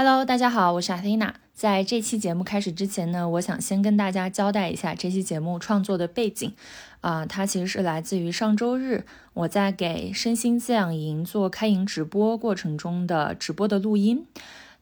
[0.00, 1.34] Hello，大家好，我是阿缇娜。
[1.52, 6.54] 在这期节目开始之前呢，我想先跟大家交代一下这期节目创作的背景。
[7.00, 14.24] 啊，它其实是来自于上周日我在给身心滋养营做开营直播过程中的直播的录音。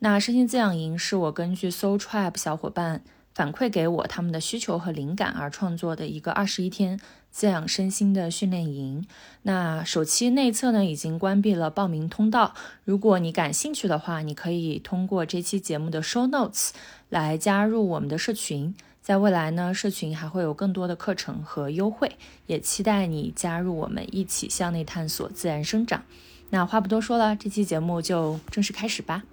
[0.00, 3.00] 那身心滋养营是我根据 So Tribe 小伙伴
[3.32, 7.00] 反馈给我他们的需求和灵感而创作的一个二十一天。
[7.36, 9.06] 滋养身心的训练营，
[9.42, 12.54] 那首期内测呢已经关闭了报名通道。
[12.82, 16.70] 如果你感兴趣的话，你可以通过这期节目的 show notes
[17.10, 18.74] 来加入我们的社群。
[19.02, 26.04] 在未来呢，社群还会有更多的课程和优惠，也期待你加入我们一起向内探索自然生长。
[26.48, 29.24] 那话不多说了，这期节目就正式开始吧。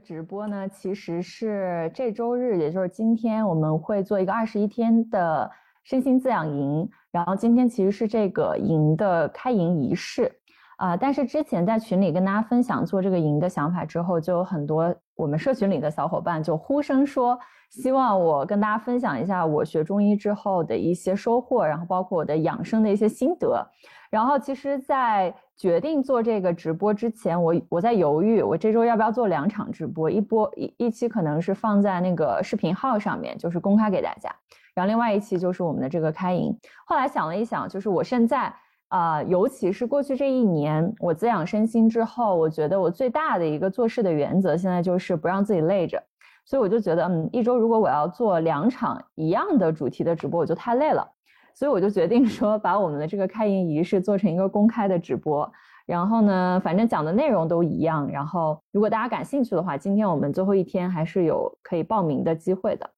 [0.00, 5.50] 直播呢，其实是这周日，也就是今天，我们会做一个二十一天的
[5.84, 6.88] 身心滋养营。
[7.12, 10.32] 然后今天其实是这个营的开营仪式
[10.80, 10.96] 啊。
[10.96, 17.38] 但是之前在群里跟大家分享做这个营的想法之后，就有很多我们社群里的小伙伴就呼声说，
[17.70, 23.64] 希望我跟大家分享一下我学中医之后的一些收获，然后包括我的养生的一些心得。
[24.10, 34.34] 然后其实，在决定做这个直播之前，我我在犹豫，我这周要不要做两场直播，一波一一期可能是放在那个视频号上面，就是公开给大家，
[34.74, 36.52] 然后另外一期就是我们的这个开营。
[36.84, 38.52] 后来想了一想，就是我现在
[38.90, 46.02] 啊，尤其是过去这一年，我滋养身心之后，我觉得我最大的一个做事的原则，现在就是不让自己累着，
[46.44, 51.08] 所以我就觉得，嗯，一周如果我要做两场一样的主题的直播，我就太累了。
[51.52, 55.50] 所以我就决定说，把我们的这个开营仪式做成一个公开的直播，
[55.84, 58.08] 然后呢，反正讲的内容都一样。
[58.10, 62.88] 然后，如果大家感兴趣的话，今天我们最后一天还是有可以报名的机会的。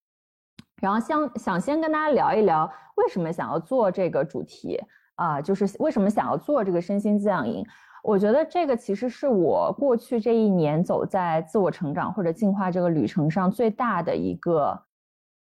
[0.81, 4.81] 然后，想想先跟大家聊一聊，为什么想要做这个主题
[5.15, 5.41] 啊？
[5.41, 7.65] 就是为什么想要做这个身心滋养营？
[8.03, 14.83] 我觉得这个其实是我过去这一年走在自我成长或者进化这个旅程上最大的一个。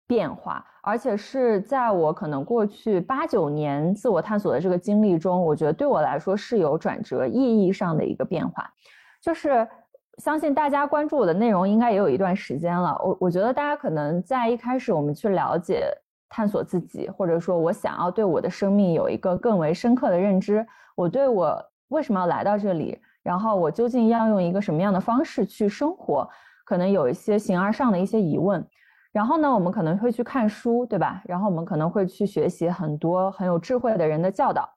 [0.09, 8.73] 变化，而且是在我可能过去八九年自我探索的这个经历中，我觉得对我来说是有转折意义上的一个变化。
[9.21, 9.69] 就是
[10.17, 12.99] 相信大家关注我的内容应该也有一段时间了。
[13.05, 15.87] 我我觉得大家可能在一开始我们去了解、
[16.29, 26.29] 探索自己，或者说我想要对我的生命有一个更为深刻的认知，我对我为什么要来到这里，然后我究竟要用一个什么样的方式去生活，
[26.65, 28.67] 可能有一些形而上的一些疑问。
[29.11, 31.23] 然后呢，我们可能会去看书，对吧？
[31.25, 34.69] 然后我们可能会去学习很多很有智慧的人的教导。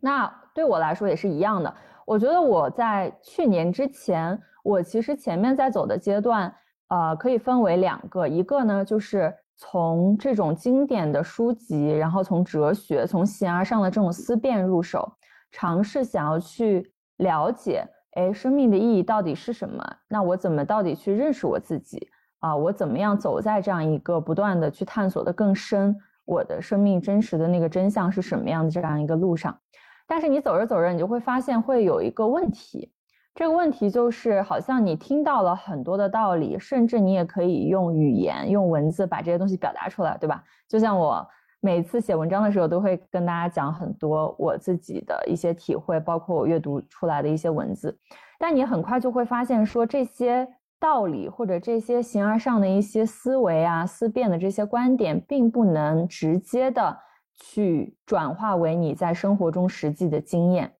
[0.00, 1.72] 那对我来说也是一样的。
[2.06, 6.52] 我觉得我在去年之前，我其实前面在走的阶段，
[6.88, 8.26] 呃，可以分为两个。
[8.26, 15.12] 一个呢，就是从这种经典的书籍，然后从哲学、从形而上的这种思辨入手，
[15.52, 19.84] 尝试想要去了解，哎，生命的意义到底是什么？
[20.08, 22.08] 那我怎么到底去认识我自己？
[22.40, 29.58] 啊，我怎么样走在这样一个不断的去探索的更深，我的生命真实的那个真相是什么样的这样一个路上？
[30.06, 32.92] 但是你走着走着，你就会发现会有一个问题，
[33.34, 40.42] 这个问题就是好像你听到了很多的道理，甚至你也可以用语言、用文字把这些东西表达出来，对吧？
[40.68, 41.26] 就像我
[41.60, 47.98] 每次写文章的时候，都会跟大家讲很多我自己的一些体会，包括我阅读出来的一些文字，
[48.38, 50.48] 但你很快就会发现说这些。
[50.80, 56.98] 道理或者这些形而上的一些思维啊、思辨的这些观点，并不能直接的
[57.32, 60.70] 去转化为你在生活中实际的经验。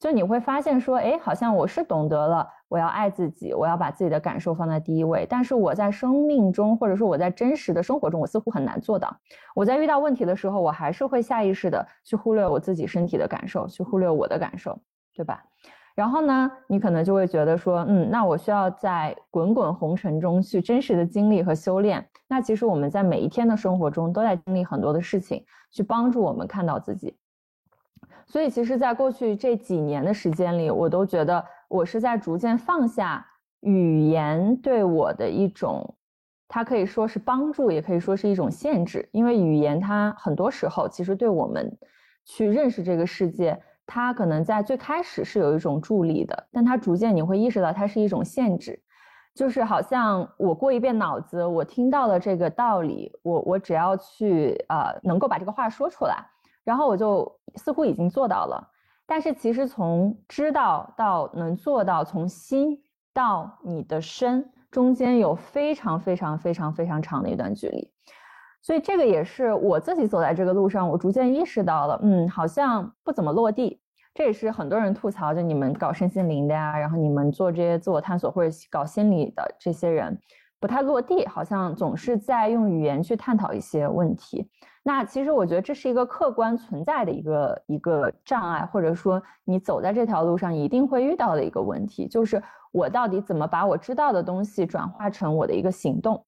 [0.00, 5.26] 就你会发现说，哎，好像我是懂得了我要爱自己，我要把自己的感受放在第一位。
[5.28, 9.14] 但是我在生命中，或者说我在真实的生活中，我似乎很难做到。
[9.54, 14.80] 我在遇到问题的时候，我还是会下意识的去忽略我自己身体的感受，去忽略我的感受，
[15.14, 15.44] 对吧？
[15.94, 22.08] 然后呢，你可能就会觉得说，嗯，那我需要在滚滚红尘中去真实的经历和修炼。
[22.26, 27.18] 那其实我们在每一天的生活中都在经历很多的事情，去帮助我们看到自己。
[28.30, 33.26] 所以，其实，在过去这几年的时间里，我都觉得我是在逐渐放下
[33.58, 35.96] 语言对我的一种，
[36.46, 39.08] 它可以说是帮助，也可以说是一种限制。
[39.10, 41.76] 因为语言它很多时候其实对我们
[42.24, 48.80] 去认识这个世界，它可能在最开始是有一种助力的，但它逐渐你会意识到它是一种限制，
[49.34, 56.24] 就是好像我过一遍脑子，我听到了这个道理，我我只要去呃能够把这个话说出来。
[56.70, 58.64] 然后我就似乎已经做到了，
[59.04, 62.80] 但是其实从知道到能做到，从心
[63.12, 67.90] 到你的身中间有非常非常非常非常长的一段距离，
[68.62, 73.80] 所以这个也是我自己走在这个路上，我逐渐意识到了，嗯，好像不怎么落地。
[74.14, 80.16] 这也是很多人吐槽，就你们搞身心灵的呀，然后你们做这些自我探索或者搞心理的这些人，
[80.60, 84.48] 不太落地，好像总是在用语言去探讨一些问题。
[84.82, 92.42] 那其实我觉得这是一个客观存在的一个一个障碍，或者说你走在这条路上一定会遇到的一个问题，就是
[92.72, 96.24] 我到底怎么把我知道的东西转化成我的一个行动。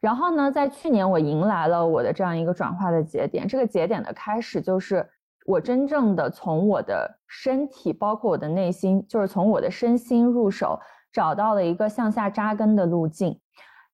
[0.00, 5.08] 然后呢，在去年我迎来了我的这样一个转化的节点，这个节点的开始就是
[5.46, 10.80] 我真正的从我的身体，包括我的内心，就是从我的身心入手，
[11.12, 13.38] 找到了一个向下扎根的路径。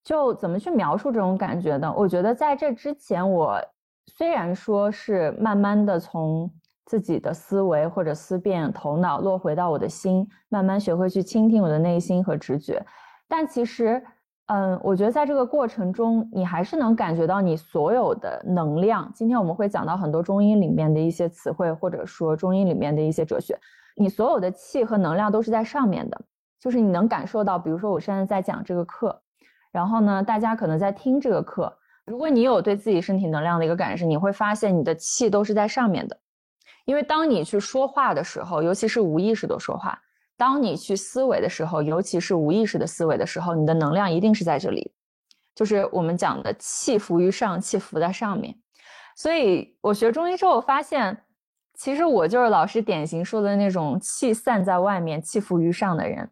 [0.09, 1.93] 就怎么去描述这种感觉呢？
[1.95, 3.61] 我觉得在这之前，我
[4.07, 6.51] 虽然说是慢慢的从
[6.87, 12.83] 自己的思维或者思辨头脑落回到我的心，慢慢学会去倾听我的内心和直觉，
[13.29, 14.03] 但其实，
[14.47, 19.13] 嗯，我觉得在这个过程中，你还是能感觉到你所有的能量。
[19.15, 23.55] 今天我们会讲到很多中医里面的一些词汇，或者说中医里面的一些哲学，
[23.95, 26.19] 你所有的气和能量都是在上面的，
[26.59, 29.21] 就是你能感受到，比如说我现在在讲这个课。
[29.71, 36.19] 然后呢，大家可能在听这个课，如果你有对自己身体能量的一个感知，你会发现你的气都是在上面的，
[36.85, 40.01] 因为当你去说话的时候，尤其是无意识的说话，
[40.37, 44.93] 当你去思维的时候，尤其是无意识的思维的时候，你的能量一定是在这里，
[45.55, 48.55] 就是我们讲的气浮于上，气浮在上面。
[49.17, 51.25] 所以我学中医之后发现，
[51.75, 56.31] 其实我就是老师典型说的那种气散在外面，气浮于上的人。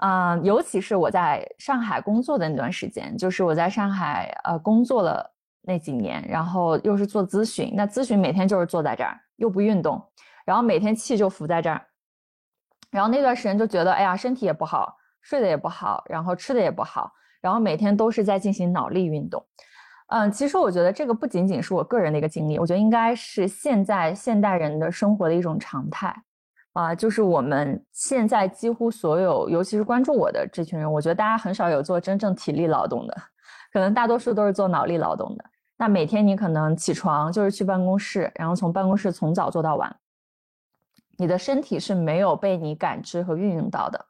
[0.00, 5.28] 嗯，尤其是我在上海工作的那段时间，就是我在上海呃工作了
[5.62, 10.00] 那几年，然后又是做咨询，那咨询每天就是坐在这儿，又不运动，
[10.44, 11.84] 然后每天气就浮在这儿，
[12.90, 19.44] 然后那段时间就觉得，哎呀，身体也不好，睡得也不好，然后吃的也不好，然后每天都是在进行脑力运动。
[20.10, 26.14] 嗯，其实我觉得这个不仅仅是我个人的一个经历，我觉得应该是现在现代人的生活的一种常态。
[26.74, 33.16] 啊，就是我们现在几乎所有，尤其是关注我的这群人，我觉得大家很少有做真正体力劳动的，
[33.72, 35.44] 可能大多数都是做脑力劳动的。
[35.76, 39.96] 那每天你可能起床就是去办公室，然后从办公室从早做到晚，
[41.16, 44.06] 你的身体是没有被你感知和运用到的。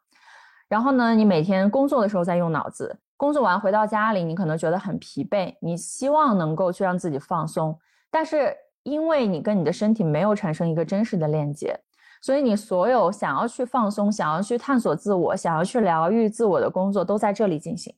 [0.69, 7.79] 然后呢，你每天工作的时候在用脑子，工作完回到家里，你可能觉得很疲惫，你希望能够去让自己放松，
[8.11, 11.79] 但是因为你跟你的身体没有产生一个真实的链接。
[12.21, 17.95] 所以你所有想要去放松、想要去探索自我、想要去疗愈自我的工作都在这里进行，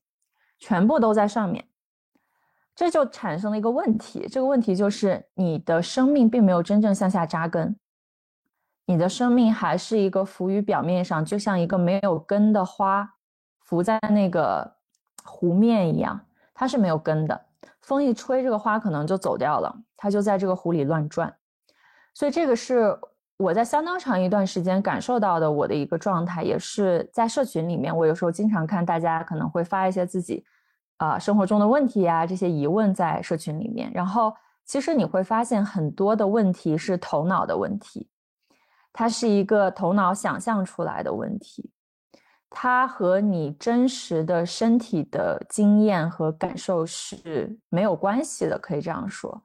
[0.59, 1.67] 全部都在上面，
[2.77, 4.29] 这就产生了一个问题。
[4.31, 7.75] 这个问题就是你的生命并没有真正向下扎根，
[8.85, 13.15] 你的生命还是一个浮于表面上，就像一个没有根的花，
[13.65, 14.77] 浮在那个
[15.25, 16.21] 湖面一样，
[16.53, 17.47] 它是没有根的。
[17.81, 21.35] 风一吹，这个花可能就走掉了，它就在这个湖里乱转。
[22.12, 22.99] 所以这个是。
[23.41, 30.45] 我在相当长一段时间感受到的我的一个状态，也是在社群里面，我有时候经常看大家可能会发一些自己，
[30.99, 33.91] 啊生活中的问题呀，这些疑问在社群里面。
[33.95, 34.35] 然后
[34.67, 38.11] 其实你会发现很多的问题是头脑的问题，
[38.93, 41.71] 它是一个头脑想象出来的问题，
[42.51, 49.43] 它和你真实的身体的经验和感受是没有关系的，可以这样说。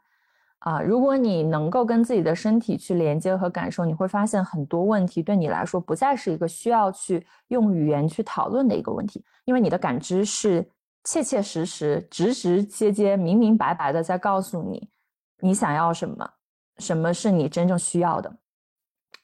[0.65, 10.67] 啊，如果你能够跟自己的身体去连接和感受，你会发现很多问题对你来说不再是一个需要去用语言去讨论的一个问题，因为你的感知是
[11.03, 14.89] 切切实实、直直接接、明明白白的在告诉你
[15.39, 16.27] 你想要什么，
[16.79, 18.35] 什么是你真正需要的。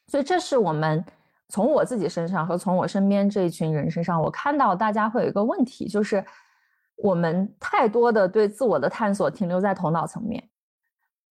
[0.09, 1.03] 所以，这是我们
[1.49, 6.23] 从我自己身上和从我身边这一群人身上，我看到大家会有一个问题，就是
[6.97, 10.47] 我们太多的对自我的探索停留在头脑层面，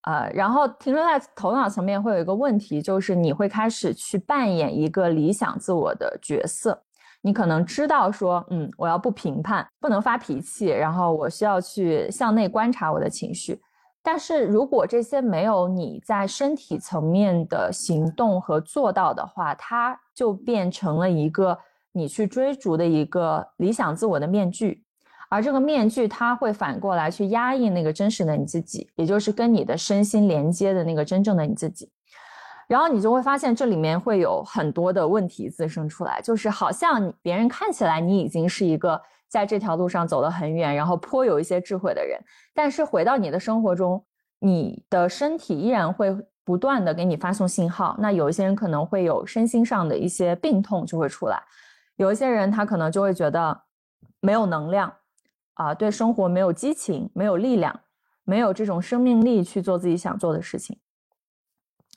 [0.02, 6.82] 呃，然后停留在头脑层面会有一个问题，就是你会开始去扮演一个理想自我的角色。
[7.22, 13.60] 你可能知道说，嗯，我要不评判，不能发脾气，然后我需要去向内观察我的情绪。
[14.02, 21.58] 但是如果这些没有你在身体层面的行动和做到的话，它就变成了一个
[21.92, 24.82] 你去追逐的一个理想自我的面具，
[25.30, 31.90] 而这个面具它会反过来去压抑那个真实的你自己，也就是跟你的身心连接的那个真正的你自己。
[32.66, 42.20] 然后你就会发现这里面会有很多的问题滋生出来，就是好像别人看起来你已经是一个在这条路上走了很远，然后颇有一些智慧的人，
[42.54, 44.04] 但是回到你的生活中，
[44.40, 47.96] 你的身体依然会不断的给你发送信号。
[47.98, 51.40] 那有一些人可能会有身心上的一些病痛就会出来，
[51.96, 53.62] 有一些人他可能就会觉得
[54.20, 54.92] 没有能量
[55.60, 57.78] 啊，对生活没有激情，没有力量，
[58.24, 60.78] 没有这种生命力去做自己想做的事情。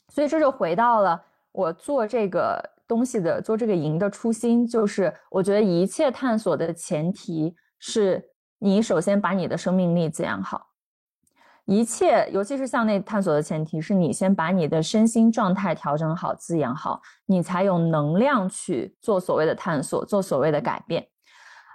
[0.09, 10.67] 所以这就回到了我做这个东西的做这个营的初心，就是我觉得一切探索的前提是你首先把你的生命力滋养好，
[11.63, 21.07] 一切尤其是向内探索的前提是你先把你的身心状态调整好、滋养好，你才有能量去做所谓的探索、做所谓的改变。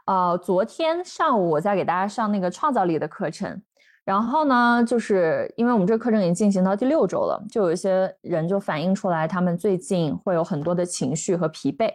[0.09, 3.61] 呃，昨天上午我在给大家上那个创造力的课程。
[4.07, 11.93] 然后呢，就是因为我们这个课程已经进行到第六周了，就有一些人就反映出来，他们最近会有很多的情绪和疲惫。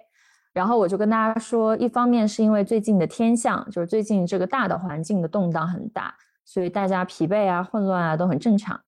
[0.54, 6.14] 然后我就跟大家说，一方面是因为最近的天象，就是最近这个大的环境的动荡很大，
[6.46, 8.80] 所以大家疲惫啊、混乱啊都很正常。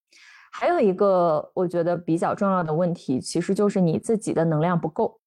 [0.51, 5.20] 还有一个我觉得比较重要的问题，其实就是你自己的能量不够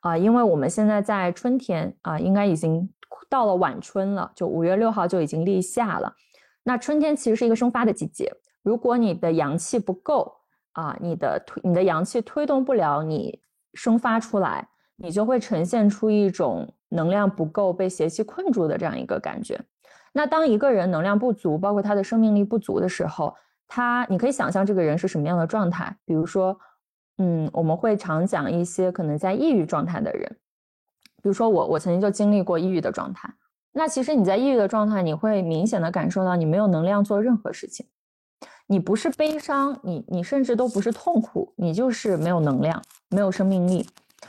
[0.00, 2.90] 啊，因为我们现在在春天啊，应该已经
[3.28, 6.14] 到了晚春了，就五月六号就已经立夏了。
[6.62, 10.34] 那春天其实是一个生发的季节，如果你的阳气不够
[10.72, 13.40] 啊，你的推你的阳气推动不了你
[13.74, 19.60] 生发出来，你就会呈现出一种能量不够、被邪气困住的这样一个感觉。
[20.12, 23.34] 那当一个人能量不足，包括他的生命力不足的时候，
[23.66, 25.96] 他你可以想象这个人是什么样的状态？
[26.04, 26.56] 比如说，
[27.18, 30.36] 嗯，我们会常讲一些可能在抑郁状态的人，
[31.24, 33.32] 比如说我，我曾经就经历过抑郁的状态。
[33.72, 37.86] 那其实你在抑郁的状态，你会明显的感受到你没有能量做任何事情，
[38.66, 43.88] 你不是悲伤，你你甚至都不是痛苦，你就是没有能量，没有生命力，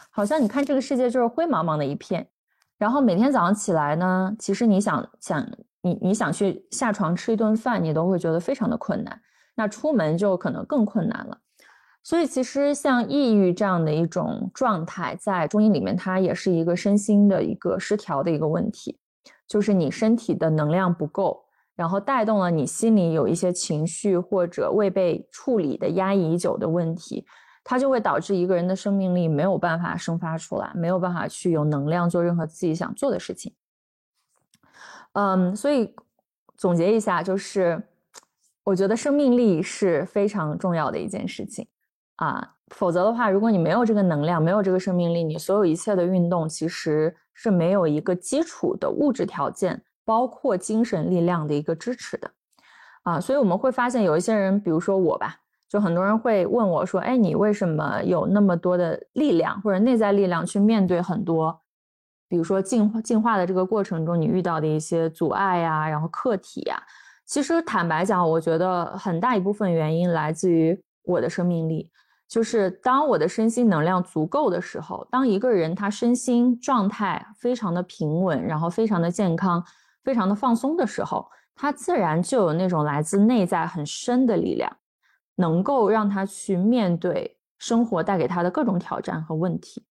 [0.10, 2.26] 好像你看这个世界就是灰茫茫的一片，
[2.78, 5.46] 然后每天早上起来呢，其实你想想
[5.82, 9.22] 你你想去下床吃一顿饭，你都会觉得非常的困难，
[9.54, 11.38] 那出门就可能更困难了，
[12.06, 19.00] 所以其实像抑郁这样的一种状态，在中医里面，它也是一个身心的一个失调的一个问题。
[19.48, 21.44] 就是你身体的能量不够，
[21.76, 27.26] 然后带动了你心里有一些情绪或者未被处理的压抑已久的问题，
[27.64, 33.52] 它就会导致一个人的生命力没有办法生发出来，没有办法去有能量做任何自己想做的事情。
[35.14, 35.96] 嗯，所以
[36.56, 37.82] 总结一下，就是
[38.64, 41.68] 我觉得生命力是非常重要的一件事情
[42.16, 42.52] 啊。
[42.70, 52.32] 否则的话，如果你没有这个能量，没有这个生命力，你所有一切的运动其实是没有一个基础的物质条件，包括精神力量的一个支持的，
[53.04, 55.38] 啊，所以我们会发现有一些人，比如说我吧，
[55.70, 61.62] 就很多人会问我说，哎，你为什么有那么多的力量或者内在力量去面对很多，
[62.28, 66.82] 比如说进化进化的这个过程中你遇到的一些阻碍呀，然后课题呀，
[67.28, 71.92] 其实坦白讲，我觉得很大一部分原因来自于我的生命力。
[72.28, 79.64] 就是当我的身心能量足够的时候，当一个人他身心状态非常的平稳，然后非常的健康，
[80.04, 84.76] 非常的放松的时候，他自然就有那种来自内在很深的力量，
[85.36, 89.86] 能够让他去面对生活带给他的各种挑战和问题，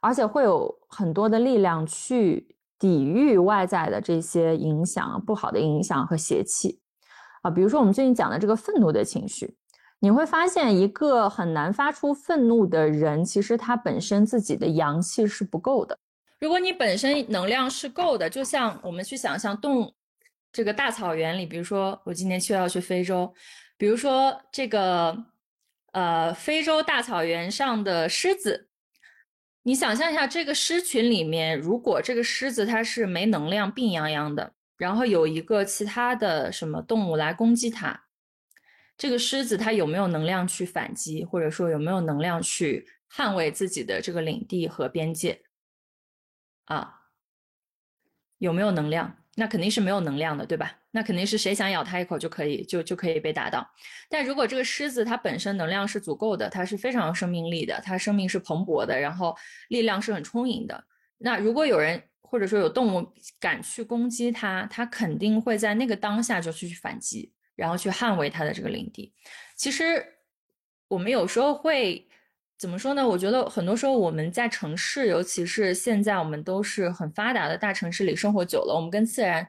[0.00, 6.80] 而且会有很多的力量去抵御外在的这些影响、不好的影响和邪气
[7.42, 9.56] 啊，比如说我们最近讲的这个愤怒的情绪。
[10.00, 15.98] 你会发现，一个很难发出愤怒的人，其实他本身自己的阳气是不够的。
[16.40, 19.92] 如果你本身能量是够的，就像我们去想象动
[20.52, 23.34] 这个大草原里，比如说我今年七月要去非洲，
[23.76, 25.16] 比如说这个
[25.90, 28.68] 呃非洲大草原上的狮子，
[29.64, 38.04] 你想象一下，这个狮群里面，如果这个狮子它是没能量、病殃殃的，然后有一个其他的什么动物来攻击它。
[38.98, 45.42] 这个狮子它有没有能量去反击，或者说有没有能量去捍卫自己的这个领地和边界。
[46.64, 47.02] 啊，
[48.36, 49.16] 有没有能量？
[49.36, 50.80] 那肯定是没有能量的，对吧？
[50.90, 53.64] 那肯定是谁想咬它一口就可以，就就可以被打到。
[54.10, 59.36] 但如果这个狮子它本身能量是足够的，它是非常有生命力的，它生命是蓬勃的，然后
[59.68, 60.84] 力量是很充盈的。
[61.18, 69.12] 那如果有人或者说有动物敢去攻击它，它肯定会在那个当下就去反击，然后去捍卫它的这个领地。
[69.54, 70.02] 其实
[70.88, 72.06] 我们有时候会。
[72.60, 73.06] 怎么说呢？
[73.06, 79.48] 我觉得很多时候我们在城市，尤其是现在我们都是很发达的大城市里生活久了，我们跟自然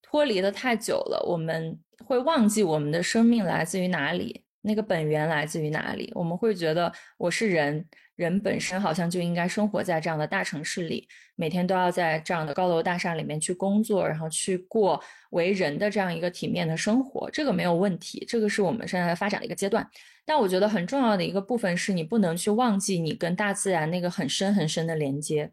[0.00, 6.12] 脱离的太久了，我们会忘记我们的生命来自于哪里，那个本源来自于哪里。
[6.14, 7.84] 我们会觉得我是人，
[8.16, 17.30] 人本身好像就应该生活在这样的大城市里，每天都要在这样的高楼大厦里面去工作，然后去过为人的这样一个体面的生活。
[17.30, 19.88] 这个没有问题，这个是我们现在发展的一个阶段。
[20.24, 25.50] 但我觉得很重要的一个部分是你不能去忘记你跟大自然那个很深很深的连接，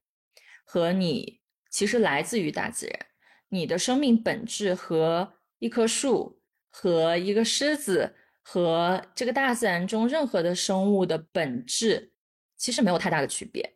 [0.63, 2.97] 和你其实来自于大自然，
[3.49, 6.39] 你的生命本质和一棵树、
[6.69, 12.10] 和一个狮子、和这个大自然中任何的生物的本质
[12.61, 13.73] 其实没有太大的区别。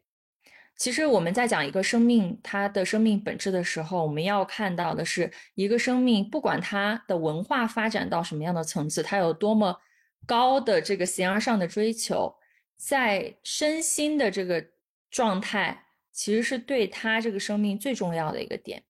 [0.78, 9.80] 其实我们在讲一个生命它的生命本质的时候，我们要看到的是一个生命，不管它的文化发展到什么样的层次，它有多么。
[10.28, 12.36] 高的这个形而上的追求，
[12.78, 14.66] 在身心的这个
[15.12, 18.82] 状态，其实是对他这个生命最重要的一个点。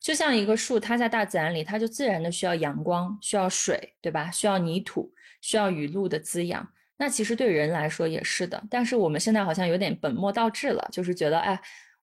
[0.00, 4.28] 就像一个树，它在大自然里，它就自然的需要阳光，需要水，对吧？
[4.32, 6.68] 需要泥土，需要雨露的滋养。
[7.02, 8.62] 那其实对人来说也是的。
[8.70, 11.60] 但是我们现在好像有点本末倒置了，就是觉得，哎，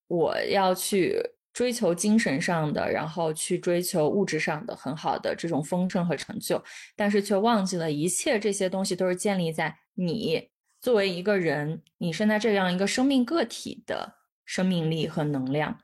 [0.07, 1.15] 我要去。
[1.51, 6.63] 追求精神上的，然后去追求物质上的很好的这种丰盛和成就，
[6.95, 10.47] 但是却忘记了一切这些东西都是建立在你
[10.79, 14.13] 作为一个人，你生在这样一个生命个体的
[14.45, 15.77] 生命力和能量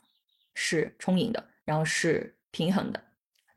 [0.53, 3.03] 是充盈的，然后是平衡的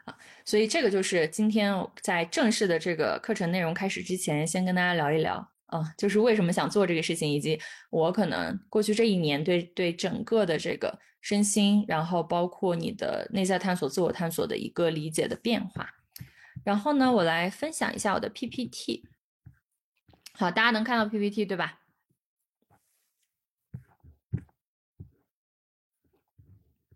[0.06, 0.16] 啊。
[0.44, 10.98] 所以这个就是今天在正式的这个课程内容开始之前，先跟大家聊一聊啊，就是为什么想做这个事情，以及我可能过去这一年对对整个的这个。
[11.20, 15.90] 身心，然后包括你的内在探索、自我探索的一个理解的变化。
[16.62, 19.04] 然后呢，我来分享一下我的 PPT。
[20.32, 21.80] 好，大家能看到 PPT 对吧？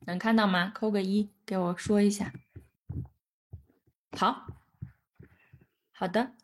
[0.07, 0.71] 能看到吗？
[0.73, 2.33] 扣个一，给我说一下。
[4.17, 4.47] 好，
[5.91, 6.37] 好的。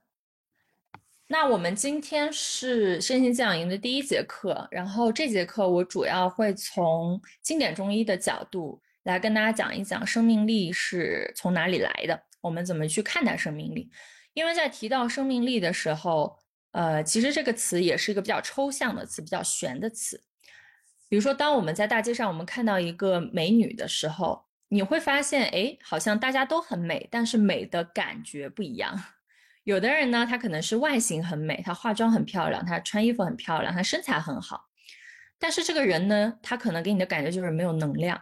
[1.31, 13.91] 那我们今天是身心滋养营的第一节课，然后这节课我主要会从经典中医的角度来跟大家讲一讲生命力是从哪里来的，我们怎么去看待生命力。
[14.33, 16.35] 因为在提到生命力的时候，
[16.73, 20.19] 呃，其实这个词也是一个比较抽象的词，比较玄的词。
[21.11, 28.99] 比如说，当我们在大街上我们看到一个美女的时候，你会发现，哎，好像大家都很美，但是美的感觉不一样。
[29.69, 34.71] 有的人呢，他可能是外形很美，他化妆很漂亮，他穿衣服很漂亮，他身材很好。
[35.39, 38.19] 但是这个人呢，他可能给你的感觉就是没有能量。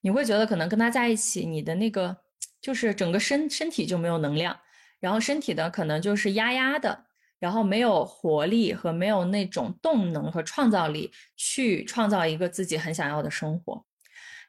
[0.00, 2.16] 你会觉得可能跟他在一起，你的那个
[2.60, 4.58] 就是整个身身体就没有能量，
[4.98, 7.04] 然后身体的可能就是压压的，
[7.38, 13.86] 然后没有活力和没有那种动能和创造力去创造一个自己很想要的生活。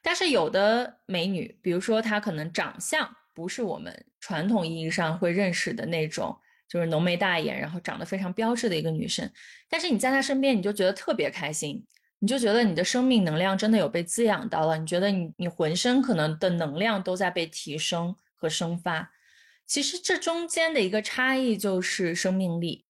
[0.02, 3.08] 但是有的美女，比如说她可能长相。
[3.38, 6.36] 不是我们传统意义上会认识的那种，
[6.68, 9.30] 就是浓眉大眼，然后长得非常标致的一个女生。
[9.68, 11.86] 但是你在她身边，你就觉得特别开心，
[12.18, 19.12] 你就觉得你的生命能量真的有被滋养到了，你觉得你你浑身可能的能量都在被提升和生发。
[19.64, 22.86] 其实这中间的一个差异就是生命力。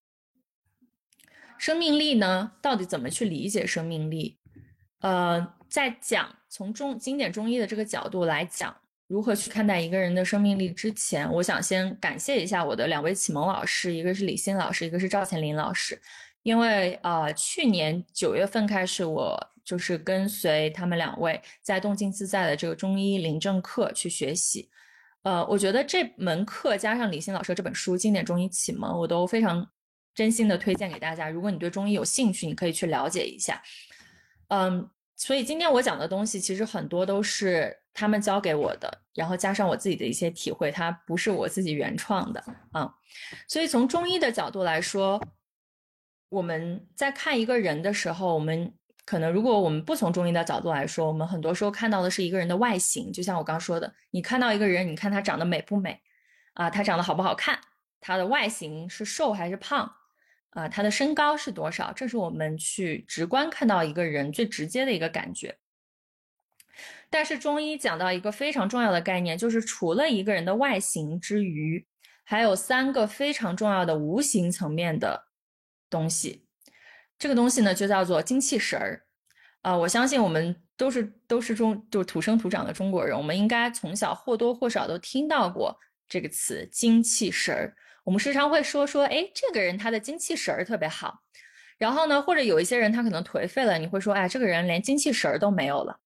[1.59, 4.39] 生命力呢，到底怎么去理解生命力？
[5.01, 8.75] 呃，在讲从中经典中医的这个角度来讲。
[9.09, 10.71] 如何去看待一个人的生命力？
[10.71, 15.99] 之前，我想先感谢一下我的两位启蒙老师，一个是李欣老师，一个是赵钱林老师。
[16.43, 24.69] 因为啊，去年九月份开始，我就是跟随他们两位在动静自在的这个中医临证课去学习。
[25.23, 29.67] 呃，我觉得这门课加上李欣老师这本书《经典中医启蒙》，我都非常
[30.15, 31.31] 真心的推荐给大家。
[31.31, 33.63] 如果你对中医有兴趣，你可以去了解一下。
[34.49, 34.87] 嗯。
[35.19, 42.95] 所以今天我讲的东西，其实很多都是他们教给我的，然后加上我自己的一些体会，它不是我自己原创的啊。
[43.49, 45.21] 所以从中医的角度来说，
[46.29, 48.73] 我们在看一个人的时候，我们
[49.05, 56.01] 可能如果我们不从中医的角度来说，我们很多时候看到的是一个人的外形，就像我刚说的，你看到一个人，你看他长得美不美
[56.55, 56.71] 啊？
[56.71, 57.59] 他长得好不好看？
[58.01, 59.93] 他的外形是瘦还是胖？
[60.51, 61.93] 啊，他的身高是多少？
[61.93, 65.59] 这是我们去直观看到一个人最直接的一个感觉。
[67.11, 71.87] 但是中医讲到一个非常重要的概念，就是除了一个人的外形之余，
[72.25, 75.29] 还有三个非常重要的无形层面的
[75.89, 76.47] 东西。
[77.19, 79.05] 这个东西呢，就叫做精气神儿。
[79.63, 85.77] 啊，我相信我们都是都是中就是土生土长的中国人，我们应该从小或多或少都听到过
[86.09, 87.77] 这个词“精气神儿”。
[88.09, 91.21] 我们时常会说说，哎，这个人他的精气神儿特别好。
[91.77, 96.01] 然后呢，或者有一些人他可能颓废了，你会说，哎，这个人连精气神儿都没有了。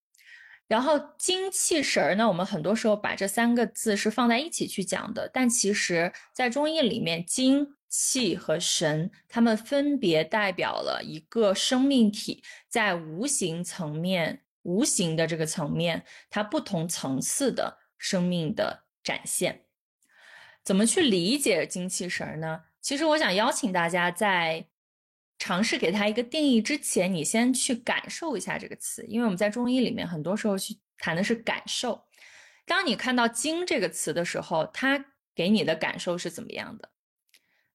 [0.67, 7.77] 然后精气神儿呢，我们很多时候把这三个字是放在一起去讲的，但其实在中医里面，精。
[7.95, 19.67] 气和神，它们分别代表了一个生命体在无形层面、无形的这个层面，它不同层次的生命的展现。
[20.65, 22.63] 怎么去理解精气神呢？
[22.81, 24.67] 其实我想邀请大家在
[25.39, 32.05] 尝试给它一个定义之前，你先去感受一下这个词，因为我们在中医里面很多时候去谈的是感受。
[32.65, 36.89] 当你看到“精”这个词的时候，它给你的感受是怎么样的？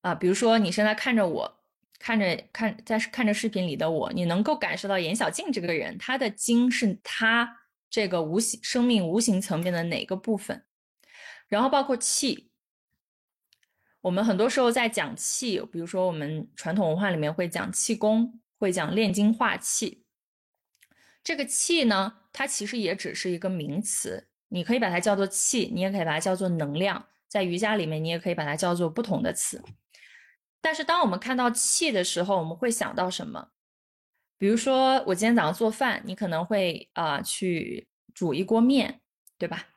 [0.02, 1.60] 啊，比如说你现在看着我，
[2.00, 7.58] 看着看在看着视频里的我，你能够感受到严小静这个人，她的精是她
[7.90, 10.64] 这个无形生命无形层面的哪个部分？
[11.50, 12.50] 然后包括气，
[14.08, 20.06] 我们很多时候在讲气，比如说我们传统文化里面会讲气功，会讲炼精化气。
[21.22, 29.62] 这个气呢，它其实也只是一个名词，你可以把它叫做气，你也可以把它叫做能量，在瑜伽里面你也可以把它叫做不同的词。
[30.62, 33.50] 但是，当我们看到气的时候，我们会想到什么？
[34.38, 39.02] 比如说，我今天早上做饭，你可能会啊去煮一锅面，
[39.38, 39.68] 对吧？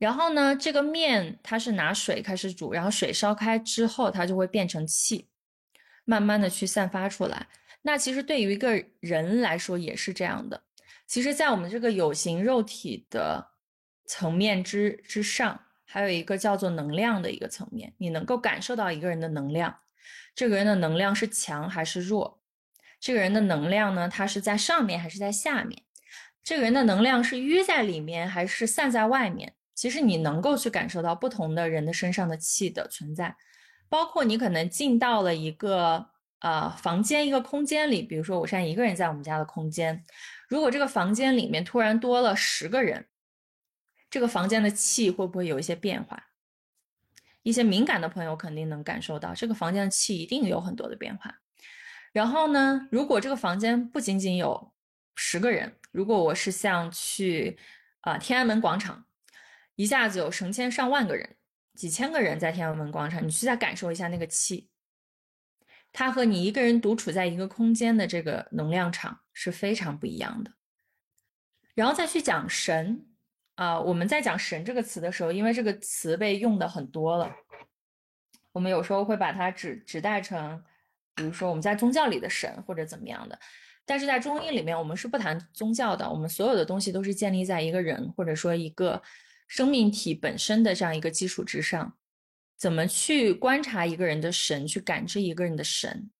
[0.00, 5.28] 然后呢，这个面它是拿水开始煮，然后水烧开之后，它就会变成气，
[6.06, 7.46] 慢慢的去散发出来。
[7.82, 10.62] 那其实对于一个人来说也是这样的。
[11.06, 13.50] 其实，在我们这个有形肉体的
[14.06, 19.80] 层面之之上，还有一个叫做能量的一个层面，你能够感受到一个人的能量。
[20.34, 22.40] 这个人的能量是强还是弱？
[22.98, 24.08] 这个人的能量呢？
[24.08, 25.82] 他是在上面还是在下面？
[26.42, 29.54] 这个人的能量是淤在里面还是散在外面？
[29.80, 33.34] 其实你能够去感受到不同的人的身上的气的存在，
[33.88, 40.04] 包括你可能进到了一个呃房间一个空间里，比如说我现在一个人在我们家的空间，
[40.50, 43.06] 如果这个房间里面突然多了十个人，
[44.10, 46.26] 这个房间的气会不会有一些变化？
[47.42, 51.34] 一些敏感的朋友肯定能感受到，这个房间的气一定有很多的变化。
[52.12, 54.74] 然后呢，如果这个房间不仅仅有
[55.14, 57.56] 十个人，如果我是像去
[58.02, 59.06] 啊天安门广场，
[59.80, 61.36] 一下子有成千上万个人、
[61.74, 64.68] 几千个人在天安门广场，你去再感受一下那个气，
[65.90, 70.52] 它和你一个人独处在一个空间的这个能量场是非常不一样的。
[71.74, 73.06] 然后再去讲神。
[73.54, 77.30] 啊，我们在讲“神”这个词的时候，因为这个词被用的很多了，
[78.52, 80.62] 我们有时候会把它指指代成，
[81.14, 83.38] 比如说我们在宗教里的神或者怎么样的。
[83.84, 89.02] 但是在中医里面，我们是不谈宗教的，我们所有的东西都是建立在一个人或者说一个
[89.50, 91.98] 生命体本身的这样一个基础之上。
[92.56, 96.10] 怎么去观察一个人的神，去感知一个人的神？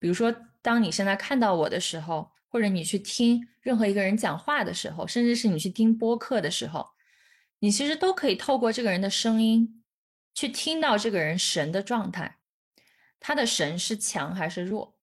[0.00, 2.32] 比如说，当你现在看到我的时候。
[2.50, 6.92] 或者你去听任何一个人讲话的时候，甚至是你去听播客的时候，
[7.58, 9.84] 你其实都可以透过这个人的声音，
[10.32, 12.38] 去听到这个人神的状态。
[13.20, 14.98] 他的神是强还是弱？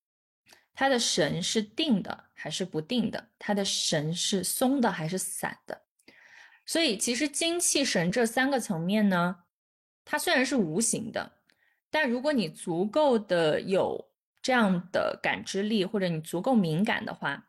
[0.74, 3.30] 他的神是定的还是不定的？
[3.38, 5.85] 他的神是松的还是散的？
[6.66, 9.38] 所以，其实精气神这三个层面呢，
[10.04, 11.34] 它虽然是无形的，
[11.90, 14.10] 但如果你足够的有。
[14.46, 17.48] 这样的感知力，或者你足够敏感的话，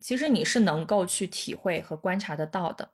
[0.00, 2.90] 其实你是能够去体会和观察得到的，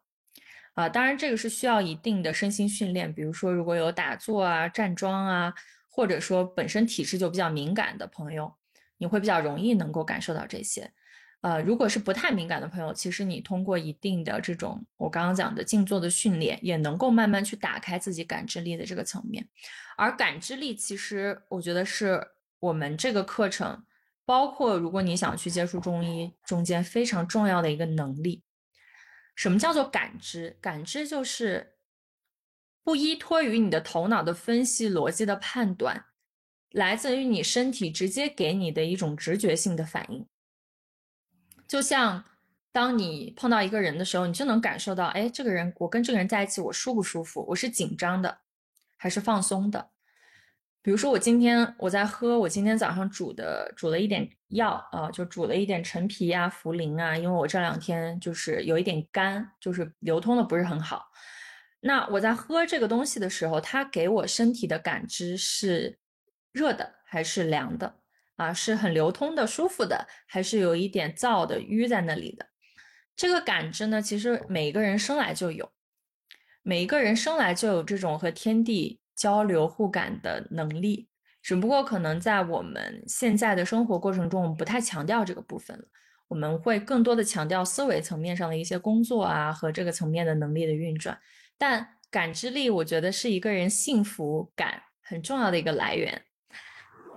[0.75, 5.53] 啊，当然这个是需要一定的身心训练，比如说如果有打坐啊、站桩啊，
[5.88, 8.55] 或者说本身体质就比较敏感的朋友，
[8.99, 10.93] 你会比较容易能够感受到这些，
[11.40, 19.48] 呃，如果是不太敏感的朋友，其实你通过一定的这种我刚刚讲的静坐的训练，也能够慢慢去打开自己感知力的这个层面，
[19.96, 22.26] 而感知力其实我觉得是。
[22.62, 23.87] 我们这个课程，
[24.26, 28.42] 包括如果你想去接触中医，中间非常重要的一个能力，
[29.35, 30.59] 什么叫做感知？
[30.61, 31.76] 感知就是
[32.85, 36.05] 不依托于你的头脑的分析、逻辑的判断，
[36.70, 40.26] 来自于你身体直接给你的一种直觉性的反应。
[41.70, 42.24] 就像
[42.72, 47.46] 当你碰到一个人的时候，你就能感受到，哎，这个人，我跟这个人在一起，我舒不舒服？
[47.46, 48.38] 我是紧张的，
[48.96, 49.90] 还是放松的？
[50.83, 61.12] 比如说我今天我在喝我今天早上煮的煮了一点药啊，就煮了一点陈皮啊、茯苓啊，因为我这两天就是有一点干，就是流通的不是很好。
[61.78, 66.00] 那我在喝这个东西的时候，它给我身体的感知是
[66.50, 68.00] 热的还是凉的
[68.40, 68.53] 啊？
[68.53, 72.46] 是很流通的、舒服的，还是有一点燥的、淤在那里的？
[73.14, 75.70] 这个感知呢，其实每一个人生来就有，
[76.62, 78.98] 每一个人生来就有这种和天地。
[79.16, 81.07] 交流互感的能力，
[81.42, 85.85] 只不过可能在我们现在的生活过程中，我们不太强调这个部分了。
[86.26, 91.20] 我们会更多的强调思维层面上的一些工作啊，和这个层面的能力的运转。
[91.59, 96.22] 但感知力，我觉得是一个人幸福感很重要的一个来源。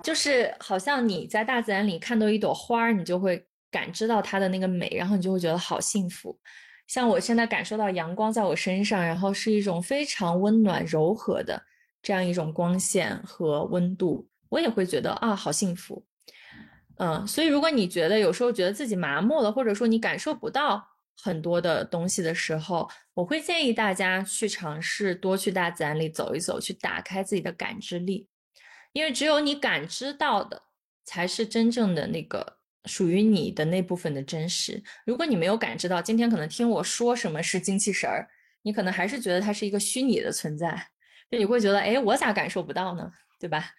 [0.03, 6.37] 就是好像你在大自然里看到一朵花，你就会感知到它的那个美，然后你就会觉得好幸福。
[6.85, 11.63] 像我现在感受到阳光在我身上，然后是一种非常温暖柔和的。
[12.01, 16.05] 这样一种光线和温度，我也会觉得啊，好幸福。
[16.97, 20.85] 嗯，所以如果你觉得有时候觉得自己麻木了，或者说你感受不到
[21.21, 28.27] 很多的东西的时候，我会建议大家去尝试多去大自然里走一走，去打开自己的感知力，
[28.93, 30.63] 因为只有你感知到的，
[31.03, 34.82] 才是真正的那个属于你的那部分的真实。
[35.06, 38.29] 如果你没有感知到，今天可能听我说什么是精气神儿，
[38.62, 40.89] 你可能还是觉得它是一个虚拟的存在。
[41.29, 43.12] 就你会觉得，哎，我咋感受不到呢？
[43.39, 43.71] 对吧？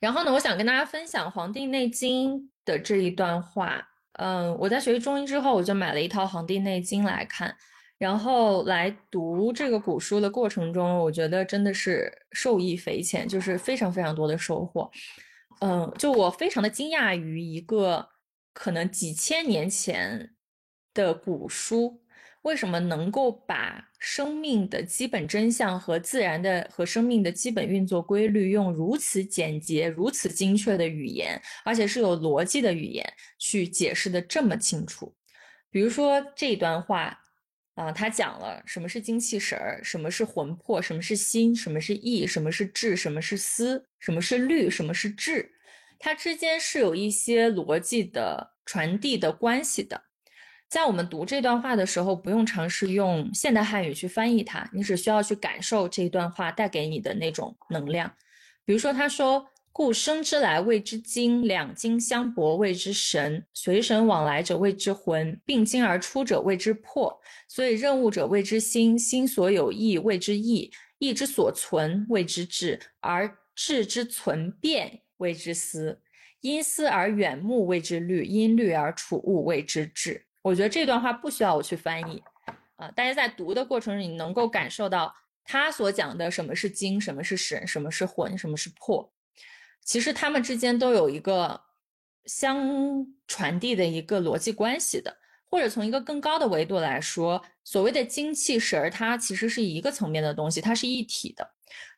[0.00, 3.88] 然后呢，我想跟大家分享《黄帝内经》的这一段话。
[4.14, 7.56] 嗯，我在学习中医之后，我就买了一套《黄帝内经》来看，
[8.02, 14.90] 然后来读这个古书的过程中，我觉得真的是受益匪浅，就是非常非常多的收获。
[15.60, 18.08] 嗯，就我非常的惊讶于一个
[18.52, 20.32] 可能几千年前
[20.92, 22.02] 的古书。
[22.42, 35.14] 为什么能够把生命的基本真相和自然的和生命的基本运作规律用如此简洁、如此精确的语言，而且是有逻辑的语言去解释的这么清楚？
[35.70, 37.16] 比如说这段话
[37.74, 45.50] 啊，他讲了什么是精气神儿，什么是魂魄，什么是心，什么是意，什么是志，什么是思，什么是虑，什么是智，
[45.98, 50.02] 它之间是有一些逻辑的传递的关系的。
[50.68, 58.14] 在我们读这段话的时候，不用尝试用现代汉语去翻译它，你只需要去感受这段话带给你的那种能量。
[58.64, 67.18] 比如说，他说：“故生之来谓之精，两精相搏谓之神，随神往来者谓之魂，并精而出者谓之魄。
[67.48, 76.00] 所以任物者谓之心，心所有意谓之意，意之所存谓之志，而志之存变谓之思，
[76.40, 82.22] 因思而远目谓之虑，因虑而处物谓之智。”我觉得这段话不需要我去翻译，
[82.76, 89.11] 啊，大家在读的过程中，你能够感受到他所讲的什么是精，什么是神，什么是魂，什么是魄，
[89.84, 91.60] 其实他们之间都有一个
[92.24, 95.16] 相传递的一个逻辑关系的。
[95.50, 101.46] 或者从一个更高的维度来说，所谓的精气神，它其实是一个层面的东西，它是一体的。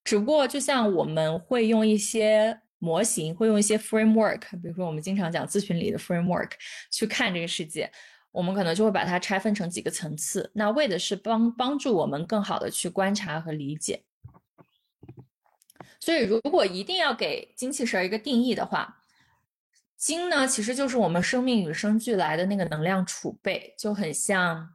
[0.02, 6.50] 只不过就像我们会用一些模型，会用一些 framework，比如说我们经常讲咨询里的 framework
[6.90, 7.88] 去看这个世界。
[8.32, 14.02] 我们可能就会把它拆分成几个层次，那为的是帮帮助我们更好的去观察和理解。
[16.04, 18.98] 所以，如果一定要给精气神一个定义的话，
[19.96, 24.74] 精呢其实就是我们生命与生俱来的那个能量储备，就很像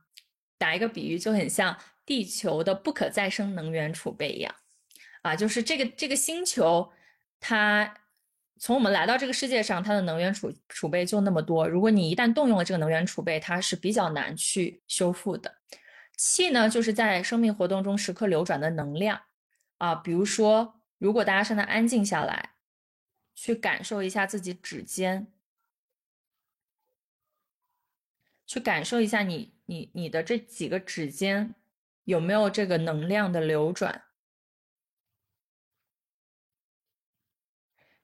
[0.57, 4.55] 打一个比喻，就很像地球的不可再生能源储备一样
[5.21, 6.91] 啊，就是这个这个星球
[7.39, 7.93] 它。
[8.61, 11.65] 从我们来到这个世界上，它的能源储储备就那么多。
[11.65, 15.59] 如果你一旦动用了这个能源储备，它是比较难去修复的。
[16.17, 19.21] 气呢，就是在生命活动中时刻流转的能量
[19.77, 19.95] 啊。
[19.95, 22.55] 比如说，如果大家现在安静下来，
[23.33, 25.33] 去感受一下自己指尖，
[28.45, 31.55] 去感受一下你你你的这几个指尖
[32.03, 34.03] 有没有这个能量的流转。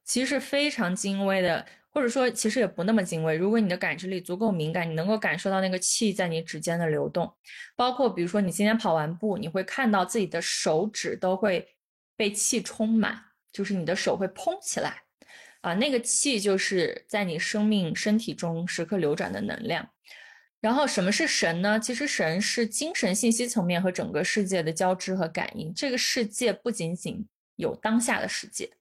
[0.05, 3.35] 其实非常精微的，或者说其实也不那么精微。
[3.35, 7.35] 如果你的感知力足够敏感，你能够感受到那个气在你指尖的流动，
[7.75, 11.74] 包括比如说你今天跑完步，你会看到自己的手指都会
[12.15, 15.03] 被气充满，就是你的手会嘭起来，
[15.61, 19.89] 啊，那个气就是在你生命身体中时刻流转的能量。
[20.61, 21.79] 然后什么是神呢？
[21.79, 25.71] 其实神是精神信息层面和整个世界的交织和感应。
[25.73, 28.71] 这个世界不仅仅有当下的世界。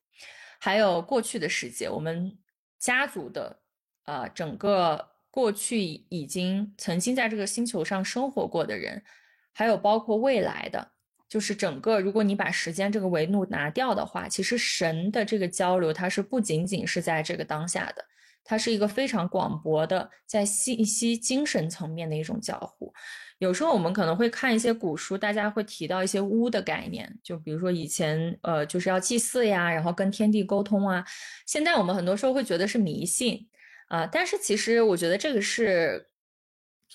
[0.59, 2.39] 还有过去的世界，我们
[2.79, 3.61] 家族的，
[4.05, 9.05] 呃，整个过去已经曾经在这个星球上生活过的人，
[9.53, 10.93] 还有包括未来的，
[11.35, 18.05] 就是整个，如果你把时间这个维度拿掉的话，其实神的这个交流，它是不仅仅是在这个当下的，
[18.45, 22.95] 它是一个非常广博的，在信息精神层面的一种交互。
[23.39, 31.05] 有时候我们可能会看一些古书，大家会提到一些巫的概念，就比如说以前呃就是要祭祀呀，然后跟天地沟通啊。
[31.47, 33.49] 现在我们很多时候会觉得是迷信
[33.89, 36.07] 啊，但是其实我觉得这个是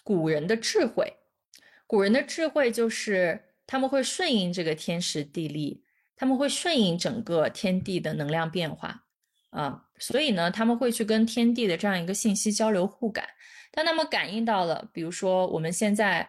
[0.02, 1.14] 古人的智慧。
[1.86, 5.84] 古人的智慧就是他们会顺应这个天时地利，
[6.16, 9.04] 他们会顺应整个天地的能量变化
[9.52, 13.26] 啊，所以呢，他们会去跟天地的这样一个信息交流互感。
[13.72, 16.28] 当他们感应到了，比如说我们现在。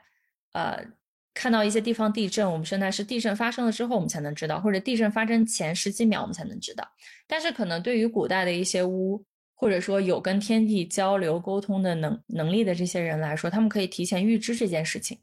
[0.52, 0.84] 呃，
[1.32, 6.84] 看到一些地方地震，我们现在是地震发生了之后，我们才能知道，或者地震发生前十几秒我们才能知道。
[7.28, 9.24] 但是可能对于古代的一些巫，
[9.54, 15.16] 或者说有跟天地交流沟通的能能力的这些人来说，他们可以提前预知这件事情，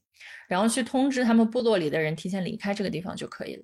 [0.47, 3.63] 然后去通知他们部落里的人提前离开这个地方就可以了。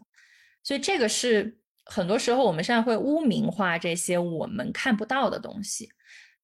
[0.61, 5.89] 所以这个是很多时候我们现在会污名化这些我们看不到的东西，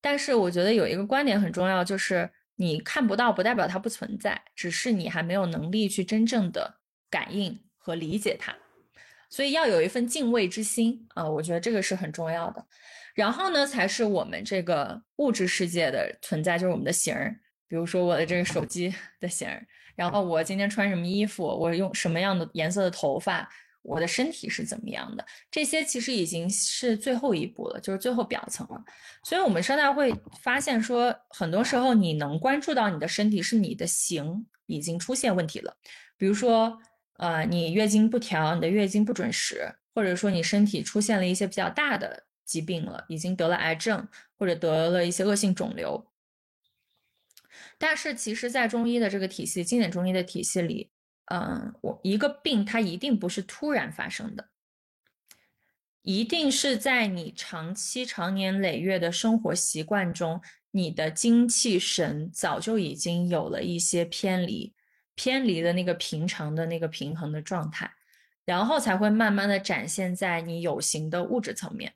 [0.01, 2.29] 但是我觉得有一个观点很重要，就是。
[2.61, 8.53] 你看不到不代表它不存在，只是你还没有能力去真正的感应和理解它，
[9.29, 12.67] 所以要有一份敬畏之心啊，我觉得这个是很重要的。
[13.15, 17.33] 然后呢，才是我们这个物质世界的存在，就是我们的形儿，
[17.69, 19.65] 比如说我的这个手机的形儿，
[19.99, 23.49] 然后我今天穿什么衣服，我用什么样的颜色的头发。
[23.81, 25.25] 我的身体是怎么样的？
[25.51, 28.81] 这些其实已经是最后一步了，就是最后表层了。
[29.23, 35.75] 所以，我们商大会发现说，很多时候你能关注到你的身体是你的形已经出现问题了。
[36.17, 36.77] 比如说，
[37.17, 44.07] 呃，你月经不调，你的月经不准时，或者说你身体出现了一些比较大的疾病了，已经得了癌症
[44.37, 46.05] 或者得了一些恶性肿瘤。
[47.79, 50.91] 但是，其实，在中医的这个体系，经典中医的体系里。
[51.31, 54.49] 嗯，我一个病它一定不是突然发生的，
[56.01, 64.73] 一定是在你长期、长年累月的生活习惯中，你的精气神早就已经有了一些偏离，
[65.13, 67.93] 偏离了那个平常的那个平衡的状态，
[68.43, 71.93] 然后才会慢慢的展现在你有形的物质层面。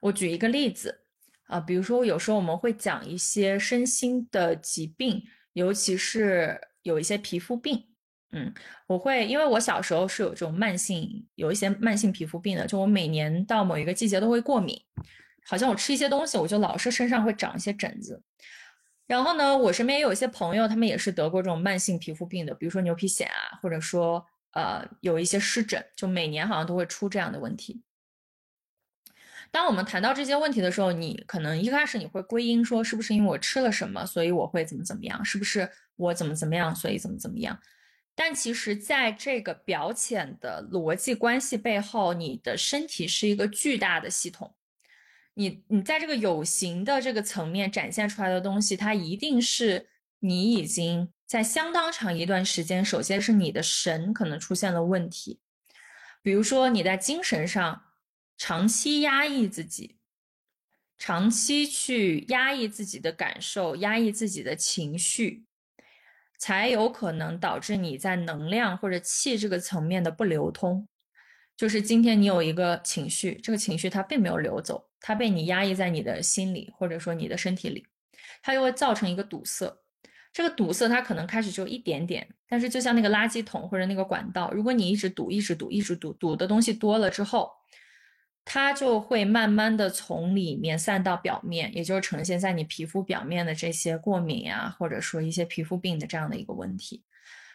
[0.00, 1.05] 我举一个例子
[1.46, 7.88] 啊，比如说有时候我们会讲一些身心的疾病，尤其是有一些皮肤病。
[8.32, 8.52] 嗯，
[8.88, 14.76] 我会，因为我小时候是有这种慢性，有一些慢性皮肤病的，就我每年到某一个季节都会过敏，
[15.46, 18.20] 好像我吃一些东西，我就老是身上会长一些疹子。
[19.06, 27.80] 然后呢，我身边也有一些朋友，他们也是得过这种慢性皮肤病的，比如说牛皮癣啊，或者说呃有一些湿疹，就每年好像都会出这样的问题。
[29.56, 35.24] 当我们谈到这些问题的时候，你可能一开始你会归因说，是不是因为我吃了什么，所以我会怎么怎么样？
[35.24, 35.66] 是不是
[35.96, 37.58] 我怎么怎么样，所以怎么怎么样？
[38.14, 44.54] 但其实，在这个表浅的逻辑关系背后，你的身体是一个巨大的系统。
[45.32, 49.88] 你，你在这个有形的这个层面展现出来的东西，它一定是
[50.18, 55.40] 你已经在相当长一段时间，首先是你的神可能出现了问题，
[56.20, 57.84] 比如说你在精神上
[58.38, 59.96] 长期压抑自己，
[60.98, 65.44] 长期去压抑自己的感受，压抑自己的情绪。
[66.38, 70.86] 才有可能导致你在能量或者气这个层面的不流通，
[71.56, 77.86] 就是今天你有一个情绪，这个情绪它并没有流走，它被你压抑在你的心里或者说你的身体里，
[78.42, 79.74] 它又会造成一个堵塞。
[80.30, 87.50] 这个堵塞它可能开始就一点点，但是就像那个垃圾桶或者那个管道，如果你一直堵、一直堵、一直堵，堵的东西多了之后。
[88.48, 97.02] 它就会慢慢的从里面散到表面，也就是呈现在你皮肤表面的这些过敏啊，或者说一些皮肤病的这样的一个问题。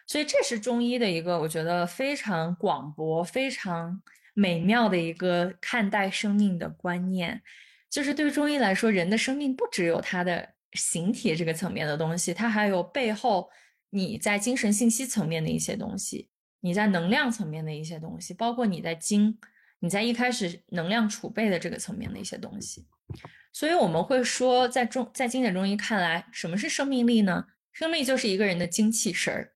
[0.05, 4.01] 所以这是中医的一个我觉得非常广博、非常
[4.33, 7.41] 美妙的一个看待生命的观念。
[7.89, 13.49] 就是对于中医来说，人的生命不只有它的形体这个层面的东西，它还有背后
[13.91, 16.27] 你在精神信息层面的一些东西，
[16.59, 19.37] 你在能量层面的一些东西，包括你在精。
[19.83, 22.85] 你在一开始能量储备的这个层面的一些东西，
[23.51, 27.47] 所以我们会说，在中在经典中医看来，什么是生命力呢？
[27.71, 29.53] 生命就是一个人的精气神儿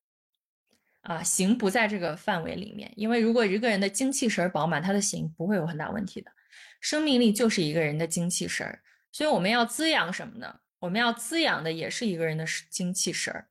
[1.01, 6.31] 啊，形不在这个范围里面，因为如果一个人的精气神儿饱满，他的形不会有很大问题的。
[6.81, 10.59] 生命力就是一个人的精气神儿，所以我们要滋养什么呢？
[10.79, 13.47] 我们要滋养的也是一个人的精气神儿，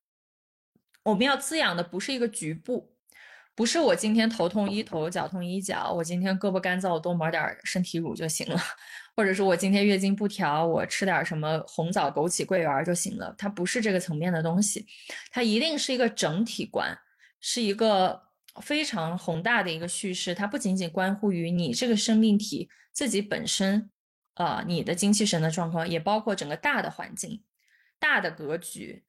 [1.05, 2.94] 我们要滋养的不是一个局部。
[3.57, 8.61] 不是我今天头痛医头，脚痛医脚，我今天胳膊干燥，我多抹点身体乳就行了，
[9.15, 13.33] 或者说我今天月经不调，我吃点什么红枣、枸杞、桂圆就行了。
[13.39, 14.85] 它不是这个层面的东西，
[15.31, 16.99] 它一定是一个整体观，
[17.41, 18.21] 是一个
[18.61, 23.89] 非常宏大的一个叙事，它不仅仅关乎于你这个生命体自己本身，
[24.35, 27.41] 呃，你的精气神的状况，也包括整个大的环境、
[28.01, 29.05] 大的格局。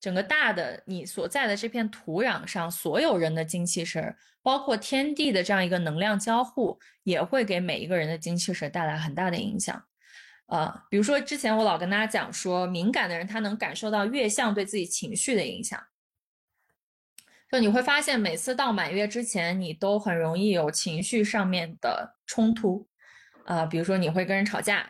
[0.00, 9.84] 整个大的你所在的这片土壤上，所有人的精气神，包括天地的这样一个能量交互，也会给每一个人的精气神带来很大的影响。
[10.46, 15.78] 呃，比如说之前我老跟大家讲说，敏感的人他能感受到月相对自己情绪的影响，
[17.50, 22.88] 就你会发现每次到满月之前，你都很容易有情绪上面的冲突，
[23.44, 24.88] 啊，比如说你会跟人吵架，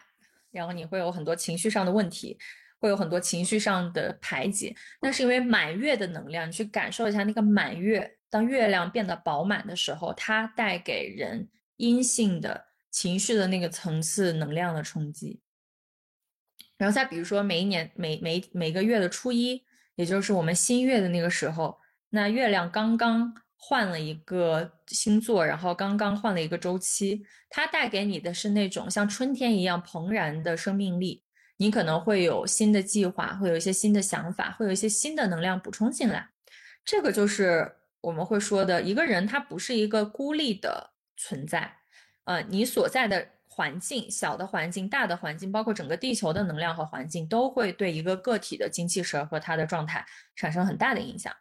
[0.51, 2.39] 然后你会有很多情绪上的问题。
[2.81, 15.41] 会有很多情绪上的排解，那是因为满月的能量，你去感受一下那个满月，当月亮变得饱满的时候，它带给人阴性的情绪的那个层次能量的冲击。
[16.77, 19.65] 然后再比如说每一年每每每个月的初一，
[19.97, 21.77] 也就是我们新月的那个时候，
[22.11, 31.25] 那月亮刚刚换了一个星座，然后刚刚换了一个周期，它带给你的是那种像春天一样蓬然的生命力。
[31.59, 36.31] 你可能会有新的计划，会有一些新的想法，会有一些新的能量补充进来。
[36.85, 41.77] 这个就是我们会说的，一个人他不是一个孤立的存在。
[42.25, 50.07] 呃，你所在的环境、小的环境、大的环境，包括整个地球的能量和环境，都会对一个个体的精气神和他的状态
[50.37, 51.35] 产生很大的影响。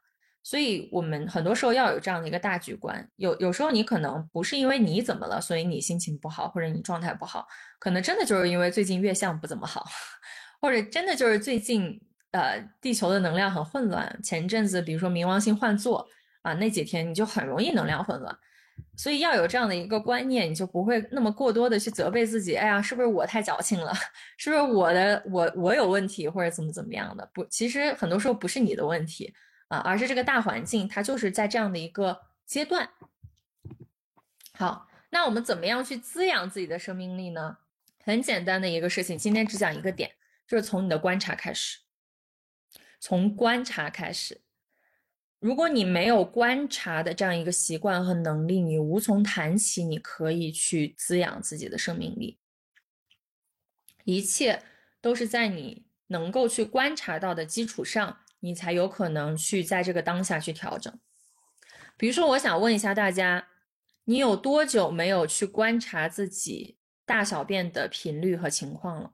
[0.50, 3.06] 所以，我们很多时候要有这样的一个大局观。
[3.18, 7.46] 有有时候你可能不是因为你怎么了，所以你心情不好，或者你状态不好，
[7.80, 9.86] 可能真的就是因为最近月相不怎么好，
[10.62, 12.00] 或者真的就是最近
[12.32, 14.18] 呃地球的能量很混乱。
[14.24, 16.08] 前阵子比如说冥王星换座
[16.44, 18.34] 啊，那几天你就很容易能量混乱。
[18.96, 22.56] 所以要有这样的一个观念，你就不会那么过多的去责备自己。
[22.56, 23.92] 哎呀，是不是我太矫情了？
[24.40, 27.30] 是不是我的我我有问题，或者怎么怎么样的？
[27.34, 29.34] 不，其实很多时候不是你的问题。
[29.68, 32.90] 啊，而是这个大环境，它就是在这样的一个阶段。
[34.54, 37.58] 好，那我们怎么样去滋养自己的生命力呢？
[38.04, 40.16] 很简单的一个事情，今天只讲一个点，
[40.48, 41.80] 就是从你的观察开始。
[43.00, 44.42] 从观察开始，
[45.40, 52.40] 如果你没有观察的这样一个习惯和能力，你无从谈起，你可以去滋养自己的生命力。
[54.06, 54.64] 一切
[55.02, 58.20] 都是在你能够去观察到的基础上。
[58.40, 60.98] 你才有可能去在这个当下去调整。
[61.98, 63.48] 比如说，我想问一下大家，
[64.06, 69.14] 你有多久没有去观察自己大小便的频率和情况了？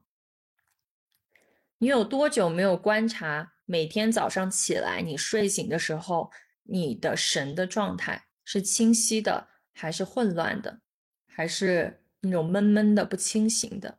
[1.78, 6.30] 你有多久没有观察每天早上起来你睡醒的时候，
[6.64, 10.80] 你的神的状态是清晰的，还是混乱的，
[11.26, 13.98] 还是那种闷闷的不清醒的？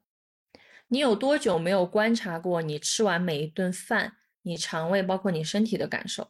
[0.87, 4.17] 你有多久没有观察过你吃完每一顿饭？
[4.45, 6.29] 你肠胃包括你身体的感受，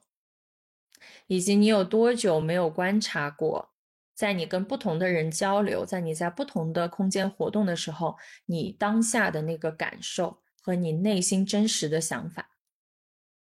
[1.28, 3.74] 以及你有多久没有观察过，
[4.14, 12.52] 在你跟不同的人交流，在你在不同的空间活动的时候，你当下的那个感受和你内心真实的想法，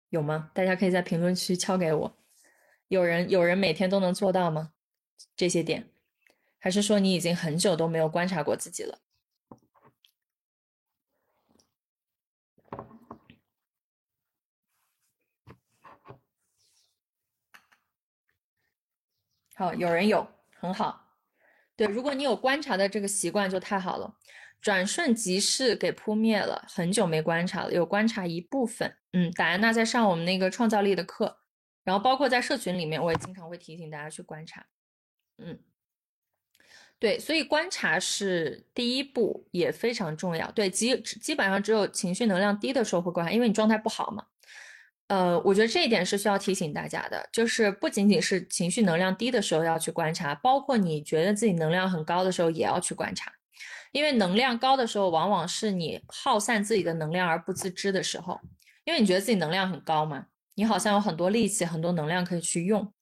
[0.08, 0.50] 有吗？
[0.52, 2.16] 大家可以在评论区敲给我。
[2.88, 4.72] 有人有人每天都能做到吗？
[5.36, 5.88] 这些点，
[6.58, 8.98] 还是说你已经很久都没有观察过自己了？
[19.56, 20.26] 好，有人有
[20.60, 21.14] 很好，
[21.74, 24.14] 对，如果你有观察的这个习惯就太好了。
[24.60, 28.96] 转瞬即逝给扑灭了，很久没观察了，有观察一部分。
[29.12, 31.38] 嗯，戴安娜在上我们那个创造力的课，
[31.84, 34.66] 然后包括在社群里面，我也经常会提醒大家去观察。
[35.38, 35.58] 嗯，
[36.98, 40.50] 对，所以观察是第一步，也非常重要。
[40.50, 44.26] 对，基基本上只有情绪能量低的时候会观察，因为你状态不好嘛。
[45.08, 53.30] 呃，我觉得这一点是需要提醒大家的，就是不仅仅是情绪能量低的时候要去观察，包括你觉得自己能量很高的时候也要去观察，
[53.92, 58.40] 因为能量高的时候，往往是你耗散自己的能量而不自知的时候，
[58.84, 60.26] 因为你觉得自己能量很高嘛，
[60.56, 62.92] 你好像有很多力气、很多能量可以去用，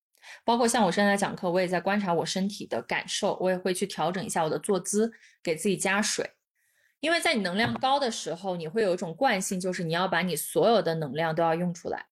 [0.45, 5.11] 包括像我现在讲课，我也在观察我身体的感受，我也会去调整一下我的坐姿，
[5.43, 6.31] 给自己加水。
[7.05, 12.07] 因为在你能量高的时候，你会有一种惯性，就是你要把你所有的能量都要用出来，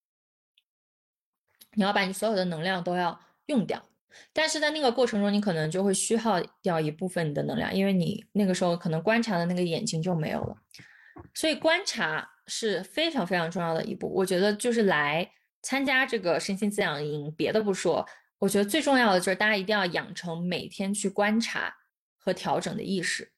[1.72, 3.82] 你要把你所有的能量都要用掉。
[4.34, 10.54] 但是在那个过程中，你可能就会虚耗掉一部分你的能量，因为你那个时候可能观察的那个眼睛就没有了。
[11.32, 14.12] 所以观察是非常非常重要的一步。
[14.14, 15.26] 我觉得就是来
[15.62, 18.06] 参加这个身心滋养营，别的不说，
[18.38, 21.74] 我觉得最重要的就是大家一定要养成每天去观察
[22.18, 23.31] 和调整的意识。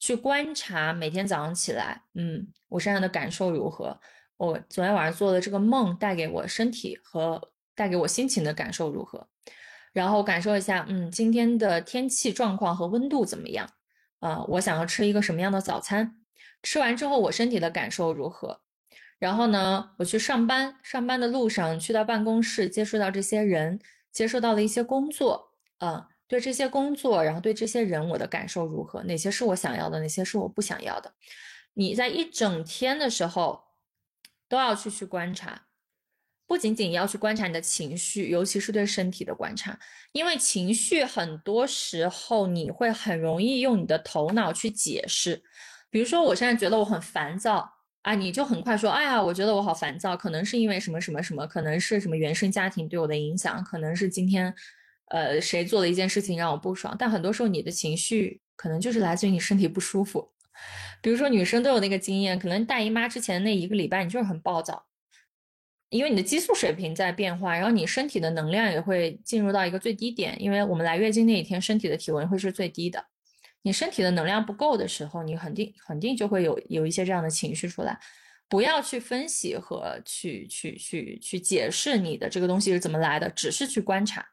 [0.00, 4.00] 去观察每天早上起来，嗯，我身上的感受如何？
[4.38, 9.28] 我昨天晚上做的这个梦带给我身体和带给我心情的感受如何？
[9.92, 13.68] 然后感受一下，嗯，今天的天气状况和温度怎么样？
[14.20, 16.16] 啊，我想要吃一个什么样的早餐？
[16.62, 18.62] 吃完之后我身体的感受如何？
[19.18, 23.78] 然后呢，我去上班，上班的路上去到办公室，接触到这些人，
[24.10, 29.02] 接受到了一些工作，啊，对这些工作，然后对这些人，我的感受如何？
[29.02, 29.98] 哪些是我想要的？
[29.98, 31.12] 哪些是我不想要的？
[31.74, 33.64] 你在一整天的时候
[34.48, 35.62] 都要去去观察，
[36.46, 39.76] 不仅仅要去观察你的情绪，尤其是对身体的观察，
[40.12, 45.42] 因为情绪很多时候你会很容易用你的头脑去解释，
[45.90, 47.68] 比如说我现在觉得我很烦躁。
[48.02, 54.54] 啊，你就很快说，哎呀，我觉得我好烦躁，可能是因为什么什么什么，可能是什么原生家庭对我的影响，可能是今天，
[55.10, 56.96] 呃，谁做了一件事情让我不爽。
[56.98, 60.32] 但很多时候你的情绪可能就是来自于你身体不舒服。
[61.02, 64.86] 比如说女生都有那个经验，可能大姨妈之前那一个礼拜你就是很暴躁，
[65.88, 73.06] 因为你的激素水平在变化，然后你身体的能量也会进入到一个最低点，因为我们来月经那一天身体的体温会是最低的。
[73.62, 77.98] 你身体的能量不够的时候，你肯定肯定就会有有一些这样的情绪出来。
[78.48, 84.26] 不要去分析和去去去去解释你的这个东西是怎么来的，只是去观察，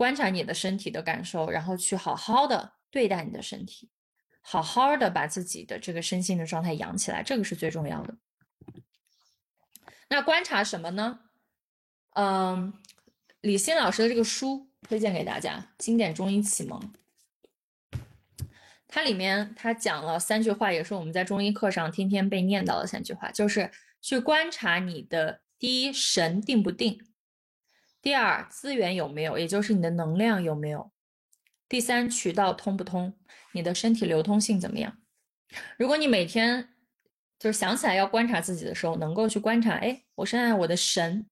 [0.00, 3.90] 观察你的身体的感受，然后去好好的对待你的身体，
[4.40, 8.16] 好好的把自己的这个身心的状态养起来，这个是最重要的。
[10.08, 11.20] 那观察什么呢？
[12.14, 12.72] 嗯，
[13.42, 16.80] 李欣老师的这个书推荐给大家，《经典中医启蒙》。
[18.88, 23.70] 它里面他讲了三句话，也是我们在中医课上天天被念叨的三句话，就是
[24.00, 27.09] 去观察你的第一神定不定，
[28.02, 30.90] 第二资源有没有，也就是你的能量有没有，
[31.68, 33.14] 第三渠道通不通，
[33.52, 34.98] 你的身体流通性怎么样？
[35.78, 36.68] 如果你每天
[37.38, 41.26] 就是想起来要观察自己的时候，能够去观察，哎，我现在我的神，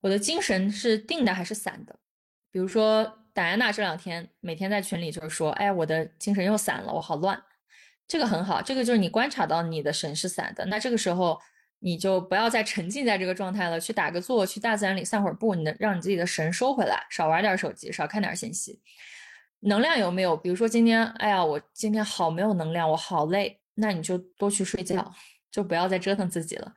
[0.00, 1.98] 我的精神是定的还是散的？
[2.50, 3.20] 比如说。
[3.34, 7.42] 戴安娜这两天每天在群里就是说，哎，我的精神又散了，我好乱。
[8.06, 10.64] 这个很好，这个就是你观察到你的神是散的。
[10.66, 11.36] 那这个时候
[11.84, 18.80] 你就不要再沉浸在这个状态了，去打个坐，去大自然里散会儿步，你的让你自己的神收回来，少玩点手机，少看点信息。
[19.60, 20.34] 能量有没有？
[20.34, 25.14] 比如说今天，哎呀，我今天好没有能量，我好累，那你就多去睡觉，
[25.50, 26.72] 就不要再折腾自己了。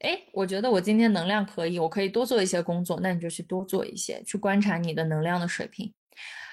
[0.00, 5.94] 哎，我觉得我今天能量可以，我可以多做一些工作，那你就去多做一些，去观察你的能量的水平，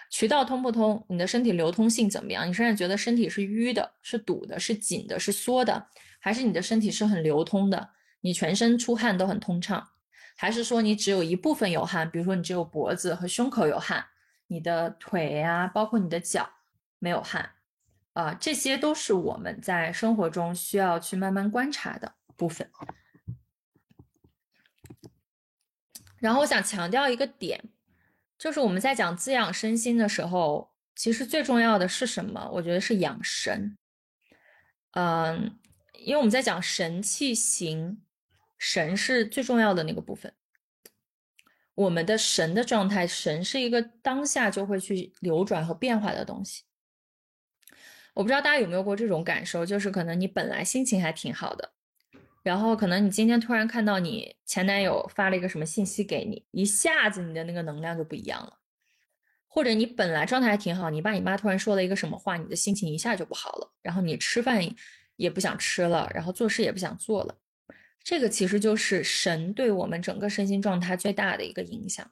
[0.10, 2.48] 渠道通不通，你的身体流通性怎么样？
[2.48, 5.88] 你现在觉得身体是淤的，是堵的，是紧的，是缩的，
[6.20, 7.90] 还是你的身体是很流通的？
[8.22, 9.90] 你全身出汗都很通畅，
[10.36, 12.10] 还是说你只有一部分有汗？
[12.10, 14.06] 比如说你只有脖子和胸口有汗，
[14.48, 16.50] 你的腿呀，包括你的脚
[17.00, 17.52] 没有汗
[18.14, 18.34] 啊？
[18.34, 22.70] 这些都是我们在生活中需要去慢慢观察的部分。
[26.18, 27.64] 然后我想强调一个点，
[28.38, 32.50] 就是我们在讲滋养身心的时候，其实最重要的是什么？
[32.54, 33.78] 我觉得是养神。
[34.92, 35.60] 嗯，
[35.94, 38.02] 因为我们在讲神气行，
[38.58, 40.34] 神是最重要的那个部分。
[41.76, 46.64] 我们的神的状态，神是一个当下就会去流转和变化的东西。
[48.16, 51.74] 我不知道大家有没有过这种感受，就是可能你本来心情还挺好的。
[52.48, 58.60] 然后可能你今天突然看到你前男友发了一个什么信息给你，一下子你的那个能量就不一样了。
[59.48, 63.74] 或者你本来状态还挺好，你爸你妈突然说了一个什么话，你的心情一下就不好了。
[63.82, 64.66] 然后你吃饭
[65.18, 67.38] 也不想吃了，然后做事也不想做了。
[68.02, 72.10] 这个其实就是神对我们整个身心状态最大的一个影响。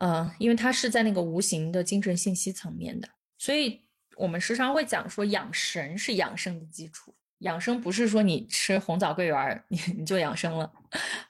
[0.00, 3.06] 嗯，因为它是在那个无形的精神信息层面的，
[3.36, 3.82] 所以
[4.16, 7.14] 我们时常会讲说养神是养生的基础。
[7.38, 10.72] 养生不是说你吃红枣桂圆你你就养生了，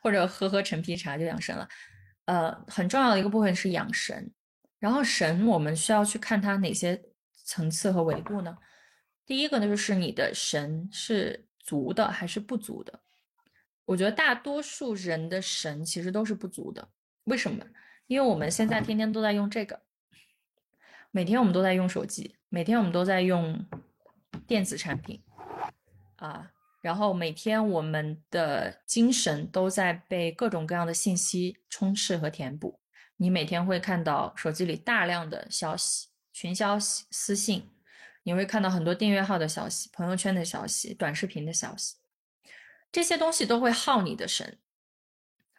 [0.01, 1.69] 或者喝喝陈皮茶就养生了。
[2.25, 4.31] 呃，很重要的一个部分是养神。
[4.79, 7.03] 然后神，我们需要去看它哪些
[7.45, 8.57] 层次和维度呢？
[9.27, 13.01] 第一个呢，就是你的神是足的还是不足的？
[13.85, 16.89] 我觉得大多数人的神其实都是不足的。
[17.25, 17.65] 为什么？
[18.07, 19.83] 因为我们现在天天都在用这个，
[21.11, 23.67] 每天我们都在用手机，每天我们都在用
[24.47, 25.23] 电子产品。
[26.19, 32.79] 啊，然后每天我们的精神都在被各种各样的信息充斥和填补。
[33.17, 37.69] 你每天会看到手机里大量的消息、群消息、私信，
[38.23, 41.97] 你会看到很多订阅号的消息、朋友圈的消息、短视频的消息，
[42.93, 44.59] 这些东西都会耗你的神。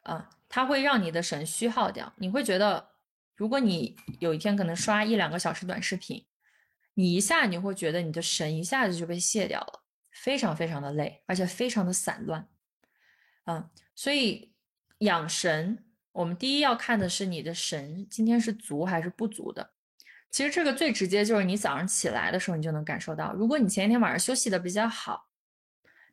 [0.04, 2.14] 啊，它会让你的神虚耗掉。
[2.18, 2.92] 你会觉得，
[3.36, 6.26] 如果你有一天可能刷一两个小时短视频，
[6.94, 9.84] 你一下你会觉得你的神一下子就被卸掉了。
[10.22, 12.46] 非常非常的累，而且非常的散乱，
[13.46, 14.52] 嗯，所以
[15.00, 19.72] 养神我们第一要看的是你的神今天是足还是不足的。
[20.30, 23.34] 其实这个最直接就是你早上起来的时候，你就能感受到。
[23.34, 25.28] 如果你前一天晚上休息的比较好，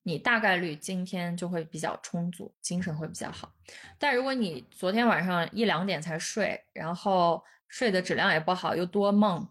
[0.05, 3.53] 你大概率今天就会比较充足，精神会比较好。
[3.99, 9.47] 但如果你昨天晚上一两点才睡，然后睡的质量也不好，又多梦，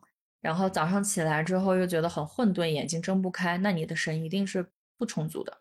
[0.46, 5.58] 然后早上起来之后又觉得很混沌，眼睛睁不开，那你的神一定是不充足的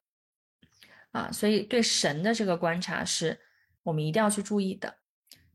[1.10, 1.32] 啊。
[1.32, 3.40] 所以对神的这个观察是
[3.82, 4.96] 我们一定要去注意的。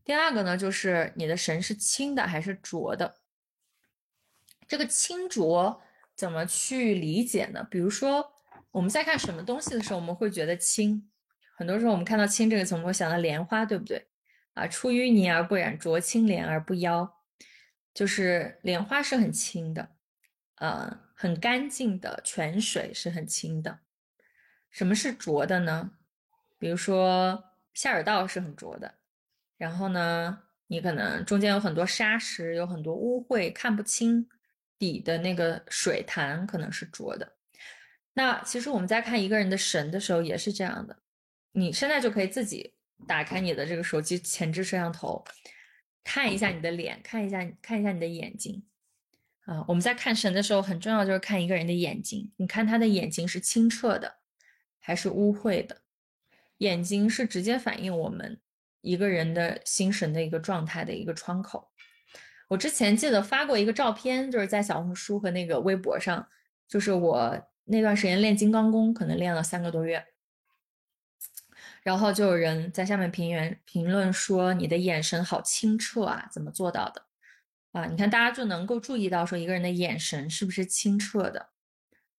[0.04, 3.20] 第二个呢，就是你的神是清的还是浊的。
[4.66, 5.80] 这个清浊
[6.16, 7.64] 怎么去理解呢？
[7.70, 8.32] 比如说
[8.72, 11.08] 我们在看什么东西的时候，我们会觉得清。
[11.54, 14.08] 很多时候我们看到“清”这个词，我们会想到莲花，对不对？
[14.54, 17.19] 啊，出淤泥而不染，濯清涟而不妖，
[18.00, 19.90] 就是莲花是很清的，
[20.54, 23.80] 呃，很干净的泉水是很清的。
[24.70, 25.90] 什么是浊的呢？
[26.58, 27.44] 比如说
[27.74, 28.94] 下水道是很浊的，
[29.58, 34.26] 然后呢，你可能中间有很多沙石，有很多污秽，看不清。
[34.78, 37.34] 底的那个水潭可能是浊的，
[38.14, 40.96] 那其实我们在看一个人的神的时候也是这样的。
[41.52, 42.72] 你现在就可以自己
[43.06, 45.22] 打开你的这个手机前置摄像头，
[46.04, 48.62] 看一下你的脸，看一下看一下你的眼睛
[49.44, 49.64] 啊。
[49.68, 54.16] 我们在看神的时候，很重要就是看一个人的眼睛，你看他的眼睛是清澈的
[54.78, 55.82] 还是污秽的？
[56.58, 58.38] 眼睛是直接反映我们
[58.82, 61.70] 一个人的心神的一个状态的一个窗口。
[62.48, 66.28] 我之前记得发过一个照片，就是在小红书和那个微博上，
[66.68, 70.04] 就是我那段时间练金刚功，可能练了三个多月，
[71.82, 77.02] 然后就有人在下面评言评论说你的眼神好清澈啊，怎么做到的？
[77.72, 81.48] 啊，你看大家就能够注意到说一个人的眼神是不是清澈的？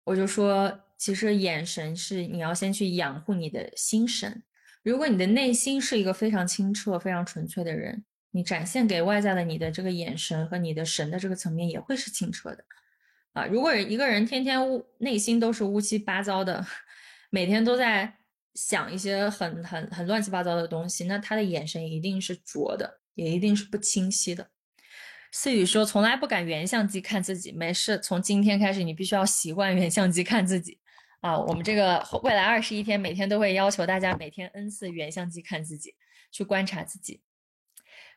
[0.04, 4.44] 我就说，其实眼神是你要先去养护你的心神，
[4.84, 8.04] 如果你的内心是一个非常清澈、非常纯粹的人。
[8.34, 12.64] 你展现给外在的你的这个眼神和你的神的这个层面也会是清澈的，
[13.34, 16.66] 啊，如果一个人天天乌内心都是乌七八糟的，
[17.30, 18.20] 每天都在
[18.54, 24.50] 想一些很很很乱七八糟的东西，那他的眼神一定是浊的，也一定是不清晰的。
[25.32, 30.78] 思雨说从来不敢原相机看自己，没事，从今天开始你必须要习惯原相机看自己，
[31.22, 35.96] 啊，我们这个未来二十一天每天都会要求大家每天 n 次原相机看自己，
[36.32, 37.22] 去观察自己。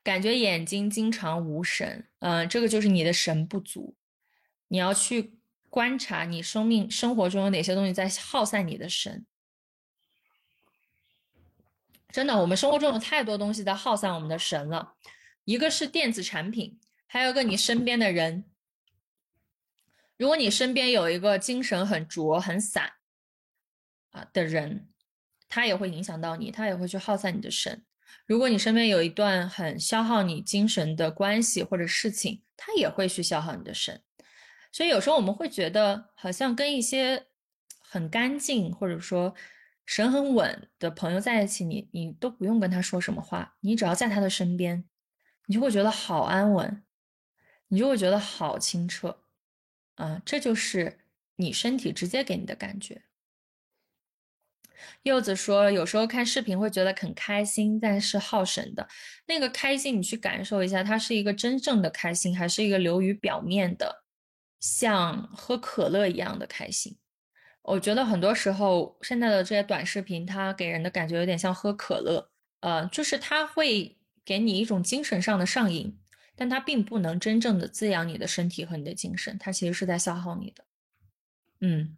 [0.03, 3.95] 感觉眼睛经常无神，嗯，这个就是你的神不足。
[4.69, 5.39] 你要去
[5.71, 9.25] 观察你生命生活中有哪些东西在耗散你的神。
[12.15, 14.95] 真的，我们生活中有太多东西在耗散我们的神了。
[15.45, 18.45] 一个是电子产品，还有一个你身边的人。
[20.17, 22.93] 如果你身边有一个精神很浊、很散
[24.13, 24.89] 啊的人，
[25.49, 27.85] 他也会影响到你，他也会去耗散你的神。
[28.27, 34.01] 如果你身边有一段很消耗你精神的关系或者事情，它也会去消耗你的神。
[34.71, 37.27] 所以有时候我们会觉得，好像跟一些
[37.81, 39.35] 很干净或者说
[39.87, 44.85] 神很稳的朋友在一起，你你都不用跟他说什么话，你只要在他的身边，
[45.47, 46.83] 你就会觉得好安稳，
[47.69, 49.21] 你就会觉得好清澈
[49.97, 50.23] 啊！
[50.25, 51.01] 这就是
[51.37, 53.03] 你身体直接给你的感觉。
[55.03, 58.89] 柚子说：“有时候看视频会觉得很开心，但是耗神的
[59.27, 64.05] 那个开心，你去感受一下，它是一个真正的开心，还是一个流于表面的，
[64.61, 66.99] 像喝可乐一样的开心？
[67.65, 75.99] 我觉得很多时候现在的这些短视频，它给人的感觉有点像喝可乐，呃，就是它会给你一种精神上的上瘾，
[76.37, 80.65] 但它并不能真正的滋养你的身体和你的精神，它其实是在消耗你的，
[81.61, 81.97] 嗯。”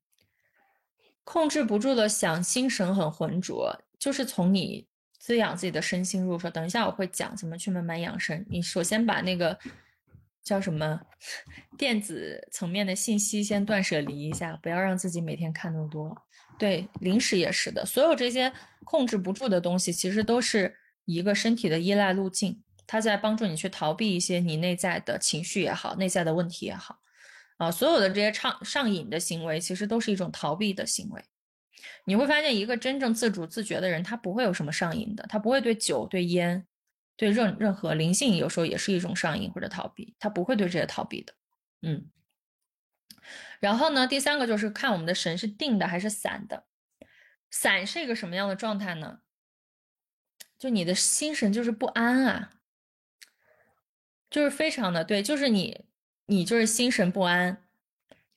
[1.29, 4.87] 控制不住的想，心神很浑浊，就是从你
[5.19, 6.49] 滋养自己的身心入手。
[6.49, 8.47] 等一下我会讲怎么去慢慢养生。
[8.49, 9.59] 你首先把那个
[10.47, 11.01] 叫什么
[11.77, 16.17] 电子层面的信息先断舍离一下，不要让自己每天看那么多。
[16.57, 18.53] 对，零食也是的，所有这些
[18.85, 20.73] 控制不住的东西，其实都是
[21.05, 27.01] 一个身体的依赖路径，它在帮助你去逃避一些你内在的情绪也好，内在的问题也好。
[27.57, 31.21] 啊，所有的这些上上瘾的行为，其实都是一种逃避的行为。
[32.05, 36.65] 你会发现，一个真正自主自觉的人，他不会有什么上瘾的，他不会对酒、对烟、
[37.17, 41.35] 对任任何灵性，有时候也是一种上瘾或者逃避，他不会对这些逃避的。
[41.83, 42.11] 嗯。
[43.61, 46.67] 然后呢，第三个就是看我们的神是定的还是散的。
[47.51, 49.21] 散是一个什么样的状态呢？
[50.59, 52.51] 就你的心神就是不安啊，
[54.31, 55.87] 就是非常的对，就是你。
[56.29, 57.69] 你就是心神不安，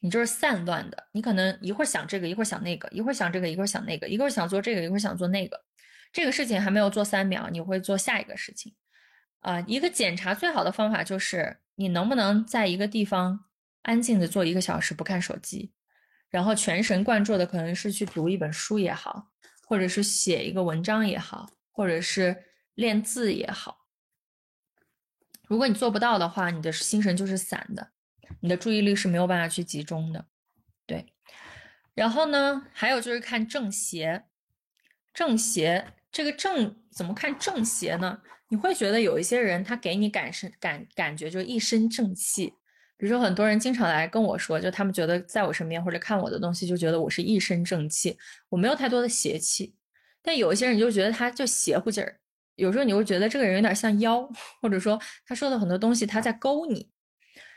[0.01, 1.07] 你就是散乱的。
[1.11, 5.65] 你可能一会儿想这个，一会儿想那个，一会儿想这个，一会儿想那个，一会儿想做这个，一会儿想做那个。
[6.11, 8.75] 这个事情还没有做三秒，你会做下一个事情。
[9.39, 13.45] 啊，一个检查最好的方法就是你能不能在一个地方
[13.83, 15.71] 安静的坐一个小时不看手机，
[16.29, 19.29] 然后全神贯注的可能是去读一本书也好，
[19.65, 22.43] 或者是写一个文章也好，或者是
[22.75, 23.87] 练字也好。
[25.47, 27.91] 如果你做不到的话，你的心神就是散的，
[28.41, 30.25] 你的注意力是没有办法去集中的。
[30.85, 31.13] 对，
[31.93, 34.25] 然后呢，还有就是看正邪，
[35.13, 38.19] 正邪这个正怎么看正邪呢？
[38.49, 42.47] 你会觉得有一些人他给你感身感感觉就一身正气，
[42.97, 48.17] 比如说很多人经常来跟我说，就他们觉得在我身边或者看我的东西，就觉得我是一身正气，
[48.49, 49.75] 我没有太多的邪气。
[50.21, 52.19] 但有一些人就觉得他就邪乎劲儿，
[52.55, 54.27] 有时候你会觉得这个人有点像妖，
[54.61, 56.89] 或者说他说的很多东西他在勾你。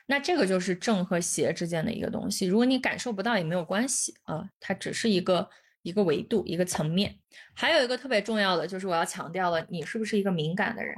[0.07, 5.49] 那这个就是正和邪之间的一个东西，如果你感受不到也没有关系啊，它只是一个
[5.83, 7.19] 一个维度、一个层面。
[7.55, 10.97] 还有一个特别重要的就是我要强调了，你是不是一个敏感的人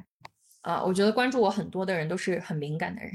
[0.61, 0.83] 啊？
[0.83, 3.13] 我觉得关注我很多的人都是很敏感的人，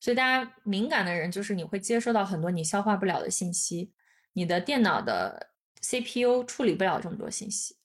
[0.00, 3.92] 所以大家敏感的人就是你会接收到很多你消化不了的信息，
[4.32, 5.50] 你的电脑的
[5.82, 7.76] CPU 处理不了这么多信息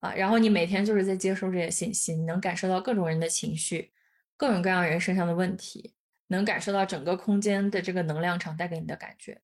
[0.00, 3.92] 啊，然后你每天就是在接收这些信息，你能感受到各种人的情绪，
[4.36, 5.94] 各种各样人身上的问题。
[6.28, 9.42] 能感受到整个空间的这个能量场带给你的感觉，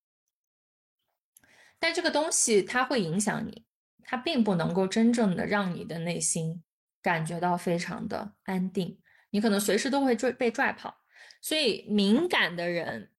[1.78, 3.64] 但这个东西它会影响你，
[4.04, 6.62] 它并不能够真正的让你的内心
[7.02, 8.98] 感觉到非常的安定，
[9.30, 10.98] 你可能随时都会拽被拽跑。
[11.40, 13.10] 所以敏感的人，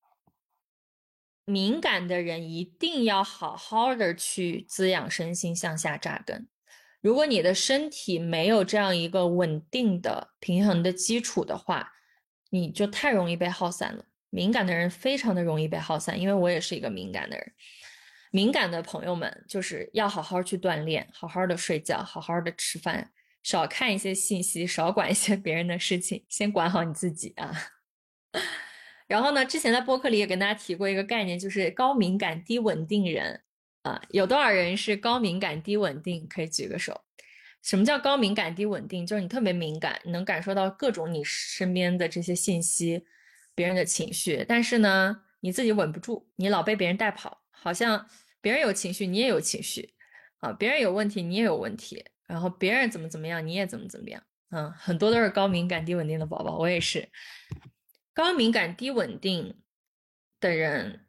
[1.45, 6.47] 敏感的人一定要好好的去滋养身心，向下扎根。
[7.01, 11.93] 如果你的身体没有这样一个稳定的、平衡的基础的话，
[12.49, 14.03] 你就太容易被耗散了。
[14.29, 17.53] 敏感的人非常的容易被耗散，因为我也是一个敏感的人。
[18.31, 23.11] 敏感的朋友们，就是要好好去锻炼，好好的睡觉，好好的吃饭，
[23.41, 27.51] 少看一些信息，少管一些别人的事情，先管好你自己啊。
[29.07, 33.41] 然后呢，之前在播客里也跟大家提过一个概念，就是高敏感低稳定人
[33.81, 36.27] 啊，有多少人是高敏感低稳定？
[36.27, 37.01] 可以举个手。
[37.63, 39.05] 什么叫高敏感低稳定？
[39.05, 43.03] 就是你特别敏感，能感受到各种你身边的这些信息，
[43.55, 48.07] 别人的情绪，但是呢，你自己稳不住，你老被别人带跑，好像
[48.41, 49.93] 别人有情绪，你也有情绪，
[50.39, 57.09] 啊，别人有问题，你也有问题，然后别人怎么怎么样，你也怎么怎么样，嗯，很多都是高敏感低稳定的宝宝，我也是。
[58.13, 59.61] 高敏感低稳定
[60.39, 61.05] 的人，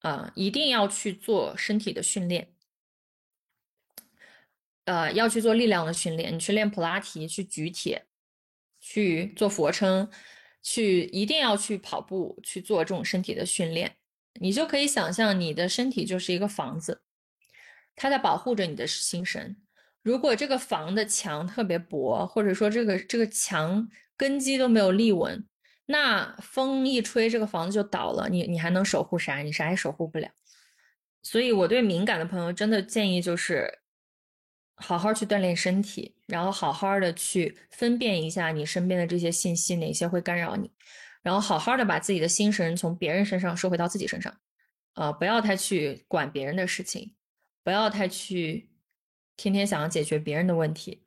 [0.00, 2.54] 啊，一定要去做身体的训练。
[4.86, 8.06] 呃，要去做力量的训练，你去练普拉提，去举铁，
[8.80, 10.10] 去做俯卧撑，
[10.62, 13.96] 去一定要去跑步，去做这种身体的训练，
[14.40, 17.02] 你就可以想象你的身体就是一个房子，
[17.94, 19.56] 它在保护着你的心神。
[20.02, 25.46] 如果这个房的墙特别薄，或者说这个这个墙根基都没有立稳，
[25.86, 29.38] 那风一吹，这个房子就倒了，你你还能守护啥？
[29.38, 30.28] 你啥也守护不了。
[31.22, 33.80] 所以我对敏感的朋友真的建议就是。
[34.76, 40.68] 好好去锻炼身体，然后好好的去分辨一下你身边的这些信息，哪些会干扰你，
[41.24, 44.38] 然后好好的把自己的心神从别人身上收回到自己身上，
[44.92, 47.14] 呃，不要太去管别人的事情，
[47.62, 48.68] 不要太去
[49.34, 51.02] 天天想要解决别人的问题，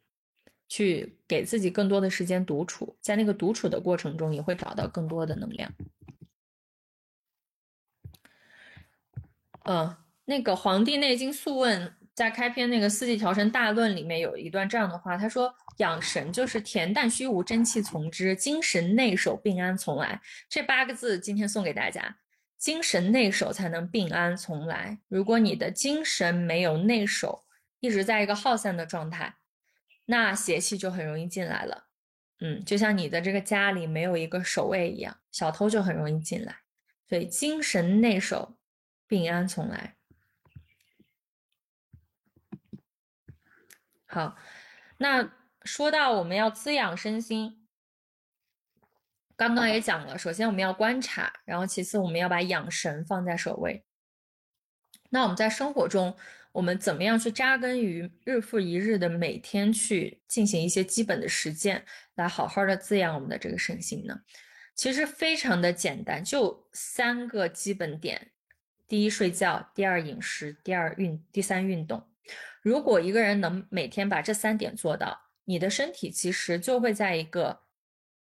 [0.67, 5.71] 去给自己更多的时间独处，在那个独处的过程中，也会找到更多的能量。
[9.65, 9.95] 嗯，
[10.25, 11.87] 那个《黄帝内经素问》。
[12.17, 22.17] 在开篇那个四季调神大论里面有一段这样的话，他说：“养神就是恬淡虚无，真气从之，精神内守，病安从来。”这八个字今天送给大家，
[22.57, 24.97] 精神内守才能病安从来。
[25.07, 27.43] 如果你的精神没有内守，
[27.81, 29.35] 一直在一个耗散的状态，
[30.05, 31.85] 那邪气就很容易进来了。
[32.39, 36.55] 嗯，就像你的这个家里没有一个守卫一样，小偷就很容易进来。
[37.07, 38.57] 所以精神内守，
[39.07, 39.96] 病安从来。
[44.17, 44.35] 好，
[44.97, 47.67] 那说到我们要滋养身心，
[49.35, 53.85] 刚刚也讲了，首先我们要观察，然后其次我们要把养神放在首位。
[55.11, 56.17] 那我们在生活中，
[56.51, 64.21] 我们怎么样去扎根于日复一日的每天去进行一些基本的实践，来好好的滋养我们的这个身心呢？
[64.73, 68.31] 其实非常的简单，就三个基本点：
[68.87, 72.09] 第一，睡觉；第二，饮食；第二，运；第三，运动。
[72.67, 77.61] 如果一个人能每天把这三点做到，你的身体其实就会在一个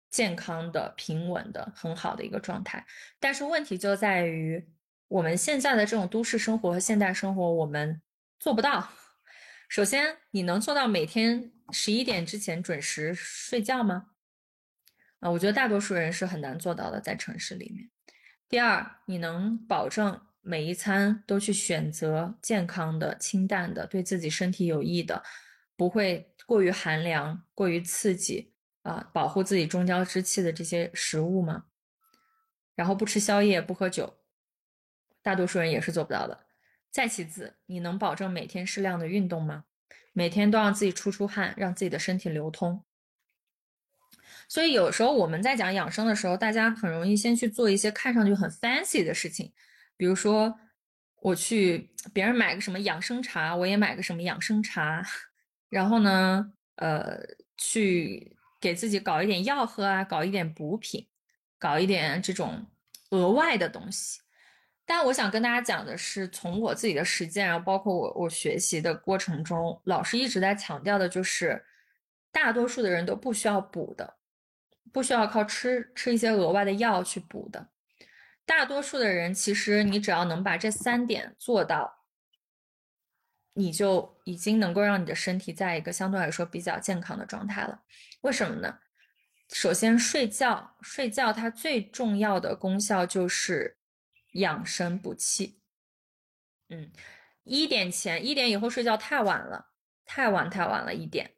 [0.08, 2.86] 健康的、平稳的、很好的一个状态。
[3.18, 4.64] 但是问题就在于
[5.08, 8.00] 我们现在的这种都市生活和现代生活，我们
[8.38, 8.88] 做不到。
[9.68, 14.10] 首先，你能做到每天十一点之前准时睡觉吗？
[15.18, 17.90] 啊，我觉得大多数人是很难做到的，在城市里面。
[18.48, 25.22] 第二，你能保证每一餐都去选择健康的、清淡的、对自己身体有益的，
[25.76, 31.66] 不会过于寒凉、过于刺激啊，保护自己中焦之气的这些食物吗？
[32.74, 34.18] 然后不吃宵夜，不喝酒，
[35.22, 36.46] 大多数人也是做不到的。
[36.90, 39.64] 再其次，你能保证每天适量的运动吗？
[40.12, 42.82] 每天都让自己出出汗，让自己的身体流通。
[44.48, 49.52] 所以有时候我们在讲养生的时候，大家很容易先去做一些看上去很 fancy 的事情，
[50.00, 50.58] 比如说
[51.20, 55.06] 我去别人买个什么养生茶，我也买个什么养生茶，
[55.68, 57.20] 然后呢，呃，
[57.58, 61.06] 去给自己搞一点药喝啊，搞一点补品，
[61.58, 62.66] 搞一点这种
[63.10, 64.22] 额外的东西。
[64.86, 71.62] 但我想跟大家讲的是，从我自己的实践，然后包括我我学习的过程中，老师一直在强调的就是，
[72.32, 74.14] 大多数的人都不需要补的，
[74.94, 77.68] 不需要靠吃吃一些额外的药去补的。
[78.50, 82.04] 大多数的人，其实你只要能把这三点做到，
[83.54, 87.82] 你就已经能够让你的身体在一个相对来说比较健康的状态了。
[88.22, 88.80] 为什么呢？
[89.52, 93.76] 首先，睡觉，睡觉它最重要的功效就是。
[94.34, 95.60] 养生补气，
[96.68, 96.92] 嗯，
[97.42, 99.72] 一点前一点以后睡觉太晚了，
[100.04, 100.94] 太晚太晚了。
[100.94, 101.34] 一点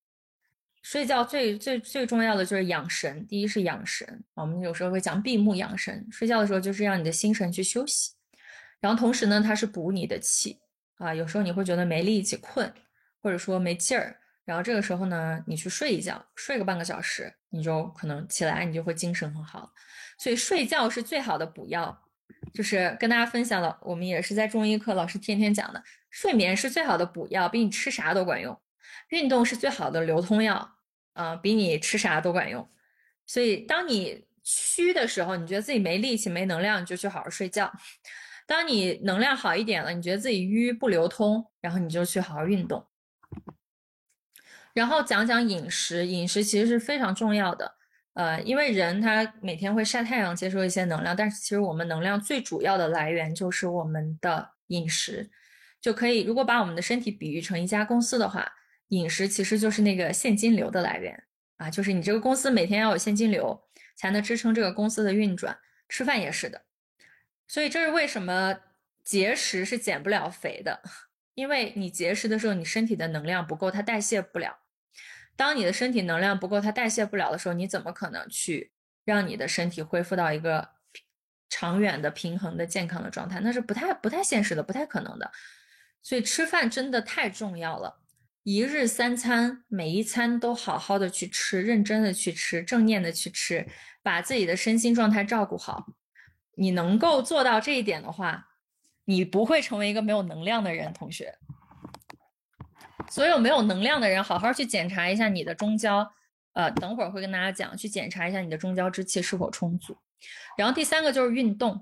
[0.83, 8.11] 睡觉最最最重要的就是养神，第一是养神，我们有时候会讲闭目养神，睡觉的时候就是让你的心神去休息，
[8.80, 10.59] 然后同时呢，它是补你的气
[10.99, 11.14] 啊。
[11.14, 12.72] 有时候你会觉得没力气、困，
[13.22, 19.72] 或者说没劲儿，然后这个时候呢，你去睡一觉，睡个半个小时，你就可能起来，你就会精神很好。
[20.18, 21.97] 所以睡觉是最好的补药。
[22.53, 28.53] 就是跟大家分享了，我们也是在中医课老师天天讲的，睡眠是最好的补药，比你吃啥都管用；
[29.09, 30.76] 运动是最好的流通药，
[31.12, 32.68] 啊，比你吃啥都管用。
[33.26, 37.66] 所以，当你虚的时候，你觉得自己没力气、没能量，你就去好好睡觉；
[38.47, 42.86] 当你能量好一点了，你觉得自己淤不流通，然后你就去好好运动。
[44.74, 47.76] 然后讲讲饮食，饮食其实是非常重要的。
[48.14, 55.30] 呃，因为人他每天会晒太阳，接收一些能量，但是其实我们能量最主要的来源就是我们的饮食，
[55.80, 58.53] 就可以如果把我们的身体比喻成一家公司的话，
[58.93, 61.24] 饮食其实就是那个现金流的来源
[61.57, 63.59] 啊，就是你这个公司每天要有现金流
[63.97, 66.66] 才能支撑这个公司的运转，吃饭也是的，
[67.49, 68.59] 所以这是为什么
[69.03, 70.82] 节食是减不了肥的，
[71.34, 74.59] 因为你节食的时候，你身体的能量不够，它代谢不了。
[75.36, 78.72] 当你的身体能量不够，它代谢不了的时候，你怎么可能去
[79.07, 80.68] 让你的身体恢复到一个
[81.49, 83.40] 长远的平衡的健康的状态？
[83.40, 85.32] 那是不太不太现实的，不太可能的。
[86.03, 88.01] 所以吃饭真的太重要了，
[88.45, 93.68] 一日三餐，每一餐都好好的去吃，认真的去吃，正念的去吃，
[94.03, 95.86] 把自己的身心状态照顾好。
[96.57, 98.49] 你能够做到这一点的话，
[99.05, 101.38] 你不会成为一个没有能量的人，同学。
[103.09, 106.12] 所有没有能量的人，好好去检查一下你的中焦，
[106.55, 109.97] 呃，等会儿会跟大家讲，去检查一下你的中焦之气是否充足。
[110.57, 111.80] 然后第三个就是运动，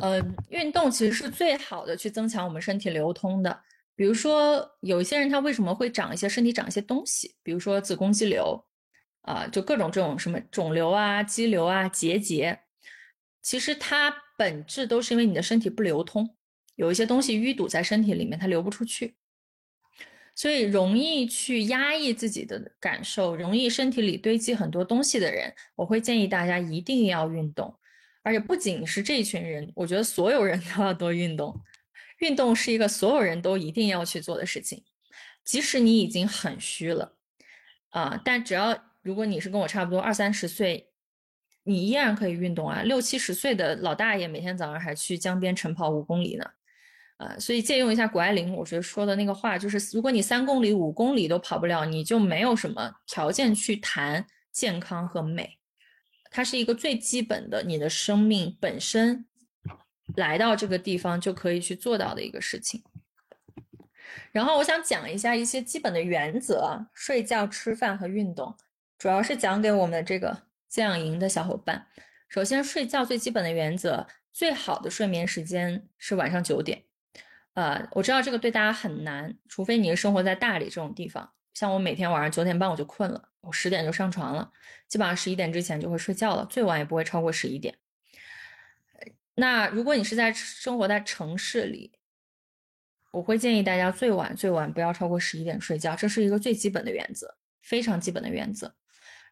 [0.00, 3.60] 嗯，运动其实是最好的去增强我们身体流通的。
[4.00, 8.64] 比如说有一些人他为什么会长一些身体长一些东西，比如说子宫肌瘤，
[9.20, 12.60] 啊，就各种这种什么肿瘤啊、肌瘤啊、结节，
[13.42, 16.34] 其实它本质都是因为你的身体不流通，
[16.76, 19.16] 有一些东西淤堵在身体里面，它流不出去。
[20.34, 27.78] 所以容易去压抑自己的感受，容易身体里堆积很多东西的人，我会建议大家一定要运动，
[28.22, 31.54] 而且不仅是这一群人，我觉得所有人都要多运动。
[32.20, 34.82] 运动是一个所有人都一定要去做的事情，
[35.44, 37.16] 即使你已经很虚了，
[37.90, 40.88] 啊，但只要如果你是跟我差不多二三十岁，
[41.64, 42.82] 你依然可以运动啊。
[42.82, 46.44] 六七十岁的老大爷每天早上还去江边晨跑五公里呢。
[47.18, 55.58] 呃，所以借用一下谷爱凌，我觉得说的那个话，就是如果你三公里、五公里都跑不了，你就没有什么条件去谈健康和美。
[56.30, 59.26] 它是一个最基本的，你的生命本身
[60.16, 62.82] 来到这个地方就可以去做到的一个事情。
[64.32, 68.54] 然后我想讲一下一些基本的原则：睡觉、吃饭和运动，
[68.98, 71.86] 主要是讲给我们的这个滋养营的小伙伴。
[72.28, 76.84] 首先，睡觉最基本的原则，最好的睡眠时间是晚上九点。
[77.54, 81.32] 呃，我知道这个对大家很难，除非你是生活在大理这种地方。
[81.52, 84.50] 像我每天晚上九点半我就困了，我十点就上床了，
[84.86, 87.74] 基本上十一点之前就会睡觉了，最晚也不会超过十一点。
[89.40, 91.90] 那如果你是在生活在城市里，
[93.10, 98.74] 我会建议大家最晚最晚不要超过十一点睡觉，这是一个最基本的原则，非常基本的原则。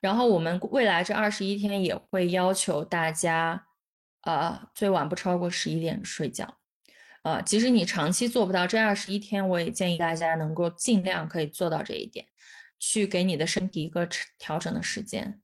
[0.00, 3.66] 然后我们未来这二十一天也会要求大家，
[4.22, 6.58] 呃，最晚不超过十一点睡觉。
[7.22, 12.24] 呃，即使你长期做不到这二十一天，我也建议大家能够尽量可以做到这一点，
[12.78, 15.42] 去给你的身体一个调整的时间。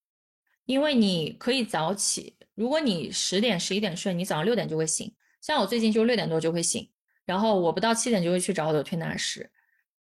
[0.65, 5.15] 因为你可以早起，如果你十点十一点睡，你早上六点就会醒。
[5.41, 6.91] 像我最近就六点多就会醒，
[7.25, 9.51] 然后我不到七点就会去找我的推拿师。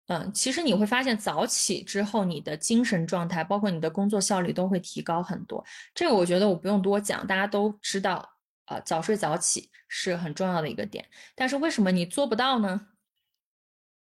[0.07, 5.63] 嗯，其实你会发现早起之后，你的精神状态，包括你的工作效率都会提高很多。
[5.93, 8.27] 这个我觉得我不用多讲，大家都知道。
[8.65, 12.87] 啊，早睡早起是很重要的一个点，但是为什么你做不到呢？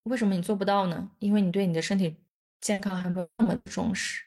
[0.05, 1.11] 为什么你做不到呢？
[1.18, 2.16] 因为你对你的身体
[2.61, 4.22] 健康还没有那么重视。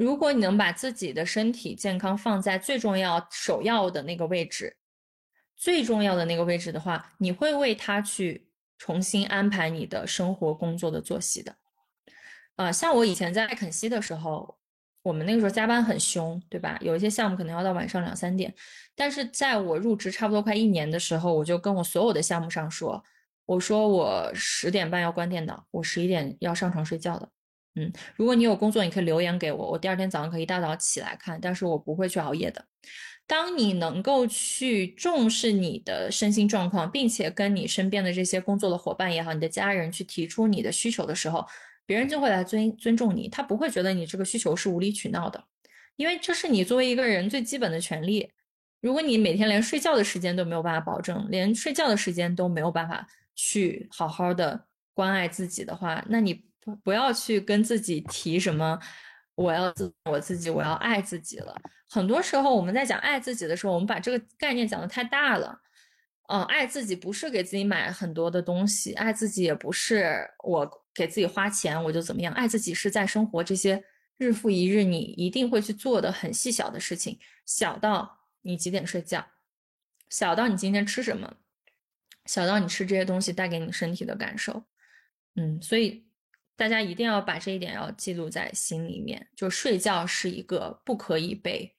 [0.00, 4.74] 如果你能把自己的身体健康放在最重要、首要的那个位置，
[5.56, 8.48] 最重要的那个位置的话，你会为他去
[8.78, 11.54] 重新安排你的生活、工作的作息的。
[12.56, 14.58] 啊，像我以前在肯锡的时候。
[15.02, 16.76] 我们那个时候加班很凶，对吧？
[16.82, 18.54] 有一些项目可能要到晚上两三点。
[18.94, 23.02] 但是在我入职差不多快一年的时候，我就跟我所有的项目上说
[23.46, 27.26] ：“我说我十点半要关电脑，我十一点要上床睡觉的。
[27.74, 32.64] 嗯，如果你有工作，你可以留言给我，我第二天早上可以一大早起来看，但是我不会去熬夜的。
[33.26, 41.46] 当你能够去重视你的身心状况，并且跟你身边的这些工作的伙伴也好，你的家人去提出你的需求的时候。”
[41.86, 45.42] 别人就会来尊尊重你，他不会觉得你这个需求是无理取闹的，
[45.96, 48.30] 因为这是你作为一个人最基本的权利。
[48.80, 53.04] 如果你每天连睡觉的时间都没有办法保证，连睡觉的时间都没有办法
[53.34, 56.44] 去好好的关爱自己的话，那你
[56.76, 58.78] 不要去跟自己提什么
[59.34, 61.54] 我要自我自己，我要爱自己了。
[61.88, 65.60] 很多时候我们在讲爱自己的时候，我们把这个概念讲的太大了。
[66.28, 70.80] 嗯，爱自己不是给自己买很多的东西，爱自己也不是我。
[70.92, 72.34] 给自己花钱我就怎么样？
[72.34, 73.82] 爱自己是在生活这些
[74.18, 77.16] 日复一日你一定会去做的很细小的事情，
[77.46, 79.24] 小到你几点睡觉，
[80.08, 81.36] 小到你今天吃什么，
[82.26, 84.64] 小到你吃这些东西带给你身体的感受。
[85.36, 86.04] 嗯，所以
[86.60, 91.74] 大家一定要把这一点要记录在心里面，就睡觉是一个不可以被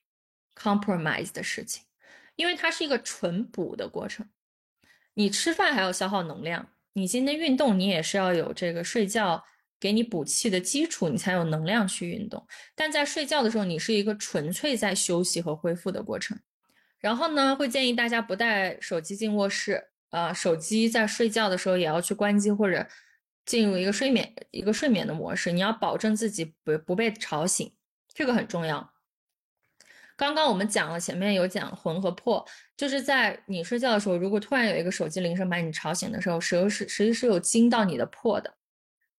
[0.56, 1.84] compromise 的事情，
[2.34, 4.28] 因为它是一个纯补的过程，
[5.14, 6.68] 你吃饭还要消耗能量。
[6.94, 9.44] 你今天运动，你也是要有这个睡觉
[9.78, 12.44] 给你补气的基础，你才有能量去运动。
[12.74, 16.36] 但在睡觉的时候，你是一个纯粹在休息和恢复的过程。
[16.98, 22.84] 然后呢，会建议大家不带手机进卧室，啊，手机在睡觉的时候也要去关机或者
[23.44, 25.52] 进入一个睡眠一个睡眠的模式。
[25.52, 27.72] 你要保证自己不不被吵醒，
[28.12, 28.92] 这个很重要。
[30.14, 38.54] 刚刚我们讲了，前面有讲魂和魄，就是在你睡觉的时候，如果突然有一个手机铃声把你吵醒的时候，实是实际是有惊到你的魄的，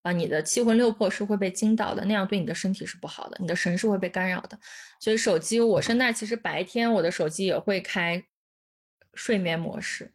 [0.04, 4.58] 啊，你的七魂六魄是会被惊到的，那样对你的身体是不好的，你的神是会被干扰的。
[5.00, 8.24] 所以手机，我现在其实白天我的手机也会开
[9.14, 10.14] 睡眠模式，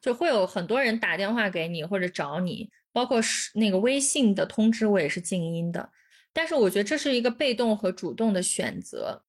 [0.00, 5.90] 就会有很多人打电话给你或者找你，包括是那个微信的通知我也是静音的。
[6.32, 9.24] 但是我觉得这是一个被动和主动的选择。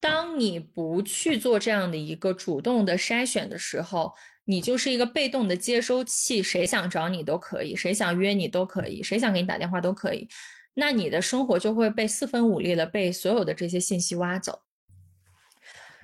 [0.00, 4.12] 当你不去做这样的一个主动的筛选的时候，
[4.44, 10.28] 你就是一个被动的接收器，谁想找你都可以，谁想约你都可以，谁想给你打电话都可以。
[10.74, 14.62] 那你的生活就会被四分五裂的被所有的这些信息挖走。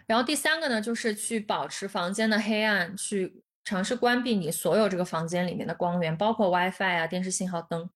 [0.07, 7.91] 然后第三个呢，就是去保持房间的黑暗，去尝试关闭你所有这个房间里面的光源，包括 WiFi 啊、电视信号灯。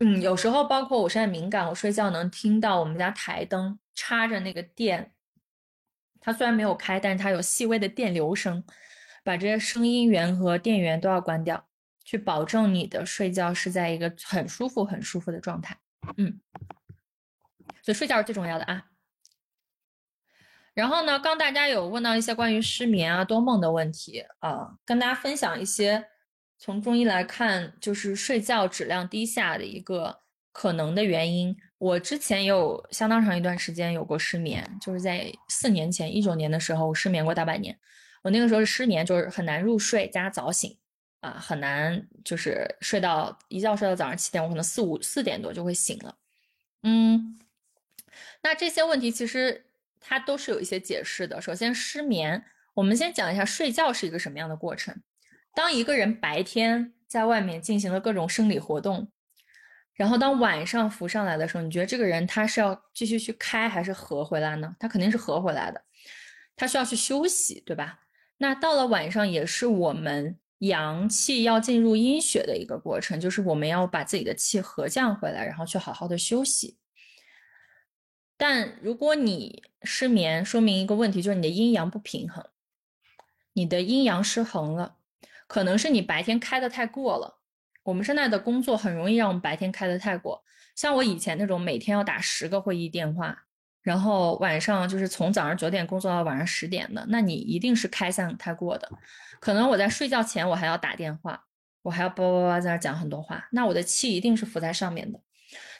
[0.00, 3.78] 嗯，有时候包括我现在敏感，我睡觉能听到我们家台灯。
[3.94, 5.12] 插着那个电，
[6.18, 8.64] 它虽然没有开，但是它有细微的电流声。
[9.22, 11.68] 把这些声音源和电源都要关掉，
[12.02, 15.78] 去保证你的睡觉是在一个很舒服、很舒服的状态。
[16.16, 16.40] 嗯，
[17.82, 18.86] 所以睡觉是最重要的啊。
[20.74, 26.04] 然后呢，刚大家有问到一些关于失眠啊、多梦的问题啊，跟大家分享一些
[26.58, 30.20] 从中医来看，就是睡觉质量低下的一个
[30.52, 31.56] 可能的原因。
[31.78, 37.76] 我之前也有相当长一段时间有过失眠，就是在四年前一九年的时候，我失眠过大半年。
[38.22, 40.78] 我那个时候是失眠，就是很难入睡加早醒，
[41.20, 46.14] 啊，很难就是睡到一觉睡到早上七点，我可能四五四点多就会醒了。
[46.84, 47.38] 嗯，
[48.42, 49.66] 那这些问题其实
[50.02, 51.40] 它都是有一些解释的。
[51.40, 52.44] 首先，失眠，
[52.74, 55.00] 我们先讲一下睡觉是一个什么样的过程。
[55.54, 59.10] 当一个人白天在外面进行了各种生理活动。
[59.94, 64.74] 然后当晚上浮上来的时候，你觉得这个人他是要继续去开还是合回来呢？
[64.80, 65.84] 他肯定是合回来的，
[66.56, 68.00] 他需要去休息，对吧？
[68.38, 76.78] 那到了晚上也是我们阳气要进入阴血的一个过程，就是我们要把自己的气和降回来，然后去好好的休息。
[78.38, 82.44] 但如果你失眠，说明一个问题，就是你的阴阳不平衡，
[83.52, 84.96] 你的阴阳失衡了，
[85.46, 87.38] 可能是你白天开的太过了。
[87.82, 93.36] 我们现在的工作很容易让我们白天开的太过，像我以前那种每天要打十个会议电话，
[93.82, 98.88] 然后晚上就是从早上九点工作到晚上十点的，那你一定是开散太过的。
[99.40, 101.44] 可能我在睡觉前我还要打电话，
[101.82, 105.20] 我还要叭叭叭在那讲很多话，那我的气一定是浮在上面的。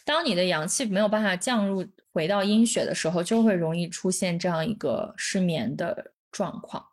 [0.05, 6.86] 当你的阳气没有办法降入回到阴血的时候，就会容易出现这样一个失眠的状况。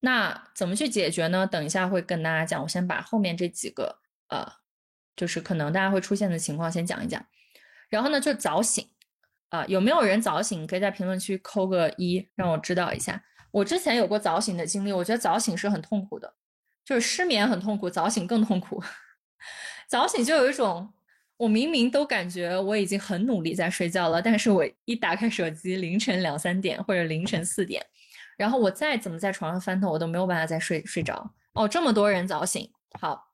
[0.00, 1.46] 那怎么去解决呢？
[1.46, 2.62] 等一下会跟大家讲。
[2.62, 4.46] 我先把后面这几个呃，
[5.16, 7.24] 就是可能大家会出现的情况先讲一讲。
[7.88, 8.88] 然后呢，就早醒
[9.50, 10.66] 啊，有没有人早醒？
[10.66, 13.22] 可以在评论区扣个一，让我知道一下。
[13.50, 16.34] 我之前有过早醒的经历，我觉得早醒是很痛苦的，
[16.84, 18.82] 就是失眠很痛苦，早醒更痛苦。
[19.86, 20.93] 早醒就有一种，
[21.36, 27.84] 我明明都感觉我已经很努力在睡觉了，但是我一打开手机，凌晨两三点或者凌晨四点，
[28.36, 31.34] 然后我再怎么在床上翻腾，我都没有办法再睡睡着。
[31.52, 32.70] 哦，这么多人早醒，
[33.00, 33.32] 好，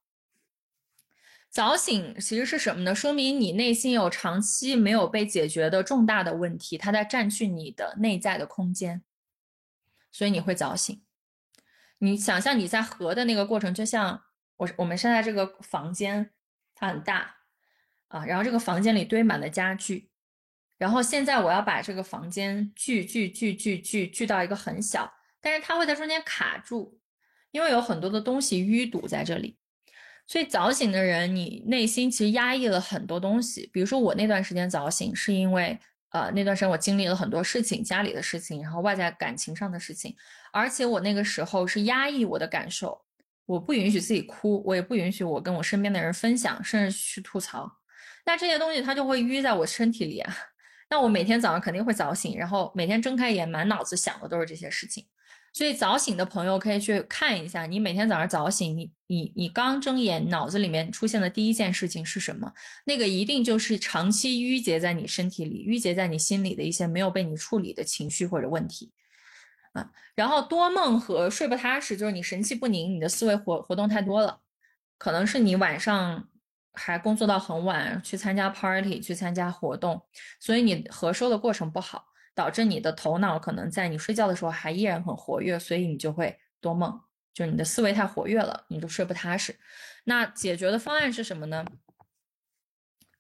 [1.51, 2.95] 早醒其实是什么呢？
[2.95, 9.03] 说明你内心有长期没有被解决的重大的问题，它在占据你的内在的空间。
[10.13, 11.03] 所以你会早醒，
[11.99, 14.23] 你想象你在合的那个过程，就像
[14.57, 16.31] 我我们现在这个房间，
[16.75, 17.37] 它很大
[18.11, 20.11] 啊，然后这个房间里堆满了家具，
[20.79, 27.01] 然后现在我要把这个房间聚聚聚聚聚聚到一个很小，但是它会在中间卡住，
[27.51, 29.57] 因为有很多的东西淤堵在这里，
[30.27, 35.79] 所以早醒的人，你内心其实压抑了很多东西，比如说我那段时间早醒是因为。
[36.13, 40.13] 呃，那段时间我经历了很多事情，家里的事情，然后外在感情上的事情，
[40.53, 43.01] 而且我那个时候是压抑我的感受，
[43.47, 47.80] 我不允许自己哭，我也不允许我跟我身边的人分享，甚至去吐槽。
[48.31, 50.33] 那这些东西它就会淤在我身体里啊。
[50.89, 55.05] 那我每天早上肯定会早醒，然后每天睁开眼，满脑子想的都是这些事情。
[55.53, 62.53] 所以早醒的朋友可以去看一下，你每天早上早醒，你你你刚睁眼，脑子里面出现的第一件事情是什么？
[62.85, 68.93] 那个一定就是长期淤结在你身体里、淤结在你心里的一些没有被你处理的情绪或者问题
[69.73, 69.91] 啊。
[70.15, 74.39] 然后多梦和睡不踏实，就是你神气不宁，你的思维活活动太多了，
[74.99, 76.29] 可能是你晚上
[76.73, 80.03] 还工作到很晚，去参加 party，去参加活动，
[80.39, 82.07] 所以你合收的过程不好。
[82.33, 86.99] 导致你的头脑可能在你睡觉的时候还依然很活跃，所以你就会多梦，
[87.35, 89.55] 就是你的思维太活跃了，你就睡不踏实。
[90.05, 91.67] 那解决的方案是什么呢？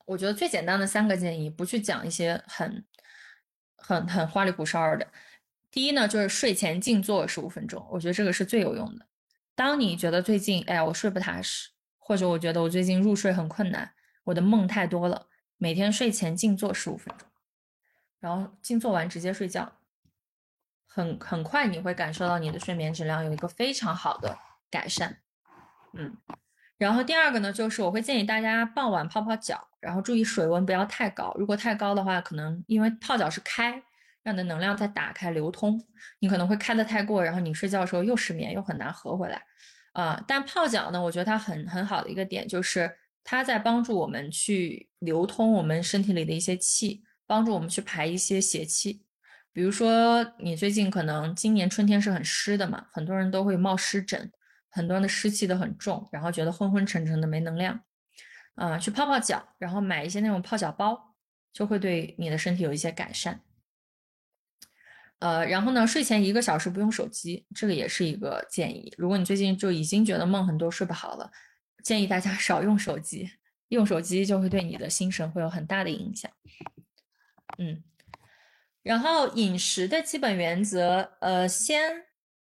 [0.06, 2.84] 我觉得最简单的三个建议，不去讲一些很、
[3.76, 5.06] 很、很花里胡哨的。
[5.70, 9.04] 第一呢，就是睡前静坐十五分钟，我觉得这个是最有用的。
[9.54, 11.68] 当你觉得最近，哎呀，我睡不踏实，
[12.10, 13.88] 或者我觉得我最近入睡很困难，
[14.24, 17.28] 我的梦太多了，每天睡前静坐十五分钟。
[18.18, 19.74] 然后静坐完直接睡觉，
[20.88, 24.36] 很很快你会感受到你的睡眠质量有一个非常好的
[24.68, 25.18] 改善，
[25.92, 26.16] 嗯。
[26.78, 31.32] 然后第二个呢，就是我会建议大家傍晚泡泡脚，然后注意水温不要太高。
[31.38, 33.80] 如果太高的话，可能因为泡脚是开，
[34.24, 35.80] 让你的能量在打开流通，
[36.18, 39.40] 你可能会开的太过，然后你睡觉的时候又失眠，又很难合回来，
[39.92, 40.22] 啊。
[40.26, 42.90] 但泡脚呢，我觉得它很很好的一个点就是
[43.22, 47.02] 它在帮助我们去流通我们身体里的一些气。
[47.30, 49.04] 帮助我们去排一些邪气，
[49.52, 54.32] 比如说你最近可能今年春天是很湿的嘛，很多人都会冒湿疹，
[54.68, 57.80] 很多人的湿气都很重，然后觉得昏昏沉沉的没能量，
[58.56, 61.14] 啊，去泡泡脚，然后买一些那种泡脚包，
[61.52, 63.40] 就会对你的身体有一些改善。
[65.20, 68.92] 呃，然后呢，睡前一个小时不用手机，这个也是一个建议。
[68.98, 71.30] 如果你最近就已经觉得梦很多睡不好了，
[71.84, 73.30] 建议大家 少用手机，
[73.68, 76.30] 用手机就会对你的心神会有很大的影响。
[77.58, 77.82] 嗯，
[78.82, 82.06] 然后饮食的基本原则，呃，先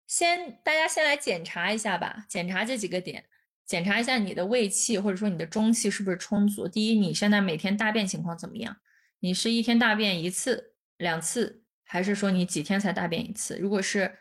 [0.06, 3.24] 先大家先来检查一下吧，检查这几个点，
[3.64, 6.68] 检查一下你的胃气或者说你的中气是不是充足。
[6.68, 8.76] 第一，你现在每天大便情况怎么样？
[9.20, 13.56] 你是一天大便一次、两次，还是说你几天才大便一次？
[13.56, 14.14] 如果是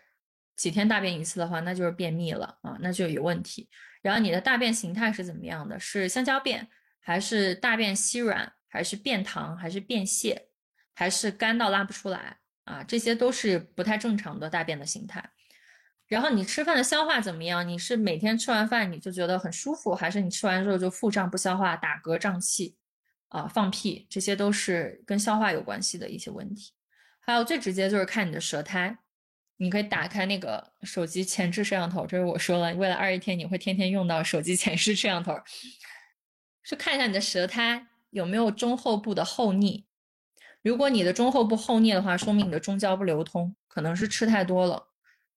[0.56, 3.70] 几天大便一次的话，那就是便秘了啊，那就有问题。
[4.02, 5.78] 然后你的大便形态是怎么样的？
[5.78, 6.70] 是香蕉便，
[7.02, 10.44] 还是大便稀软，还是便溏，还是便泻？
[10.96, 15.30] 还是干到拉不出来啊，这些都是不太正常的大便的形态。
[16.08, 17.68] 然后你吃饭的消化怎么样？
[17.68, 22.78] 你是每天吃完饭你就觉得很舒服，还是你吃完之后就腹胀不消化、打嗝胀气
[23.28, 24.08] 啊、放屁？
[24.10, 26.72] 这些都是跟消化有关系的一些问题。
[27.28, 28.98] 还有最直接就是看你的舌苔
[29.58, 35.38] 你可以打开那个手机前置摄像头，这是我说了，未来二十天你会天天用到手机前置摄像头，
[36.64, 39.86] 去看一下你的舌苔有没有中后部的厚腻。
[40.62, 44.88] 如果你的中后部厚腻的话，说明你的中焦不流通，可能是吃太多了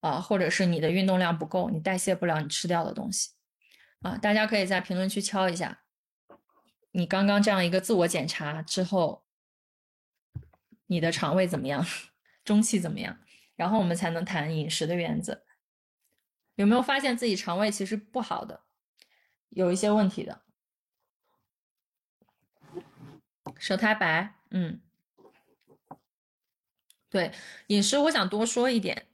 [0.01, 3.31] 啊，或者是你的运动量不够，你代谢不了你吃掉的东西
[4.03, 4.17] 啊。
[4.17, 5.81] 大家可以在评论区敲一下，
[6.93, 9.25] 你刚刚这样一个自我检查之后，
[10.91, 11.87] 你的肠胃怎么样，
[12.45, 13.17] 中气怎么样？
[13.55, 15.45] 然后我们才能谈饮食的原则。
[16.57, 18.65] 有没有发现自己肠胃其实不好的，
[19.51, 20.43] 有一些问题的？
[23.57, 24.81] 舌苔白，嗯。
[27.09, 27.33] 对
[27.69, 29.07] 饮食，我想多说一点。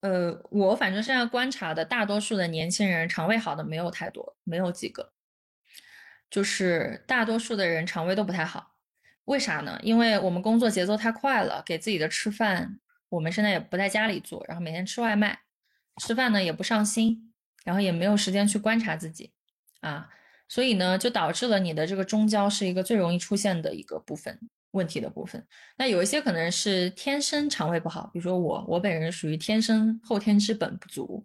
[0.00, 5.14] 呃，我反正现在观察的大多数的年轻人肠胃好的没有太多，没有几个。
[6.28, 8.74] 就是大多数的人肠胃都不太好，
[9.24, 9.78] 为啥呢？
[9.82, 12.78] 因为我们工作节奏太快了，给自己的吃饭，
[13.08, 15.40] 我们现在也不在家里做，然后每天吃外卖，
[16.02, 17.32] 吃饭呢也不上心，
[17.64, 19.32] 然后也没有时间去观察自己，
[19.80, 20.08] 啊，
[20.48, 24.38] 所以呢就导致了你的这个中焦是一个最容易出现的一个部分。
[24.72, 25.44] 问题的部分，
[25.76, 31.24] 那有一些可能是天生肠胃不好，比如说我，我本人属于天生后天之本不足，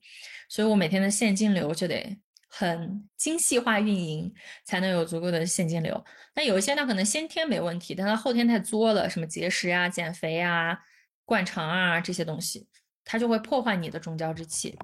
[0.49, 2.17] 所以我每天的现金流就得
[2.47, 6.03] 很精细化运营，才能有足够的现金流。
[6.35, 10.77] 那有一些呢，可能先天没问题，但他后天太作了，什么节食啊、减肥啊、
[11.25, 12.67] 灌肠啊这些东西，
[13.03, 14.77] 它就会破坏你的中焦之气，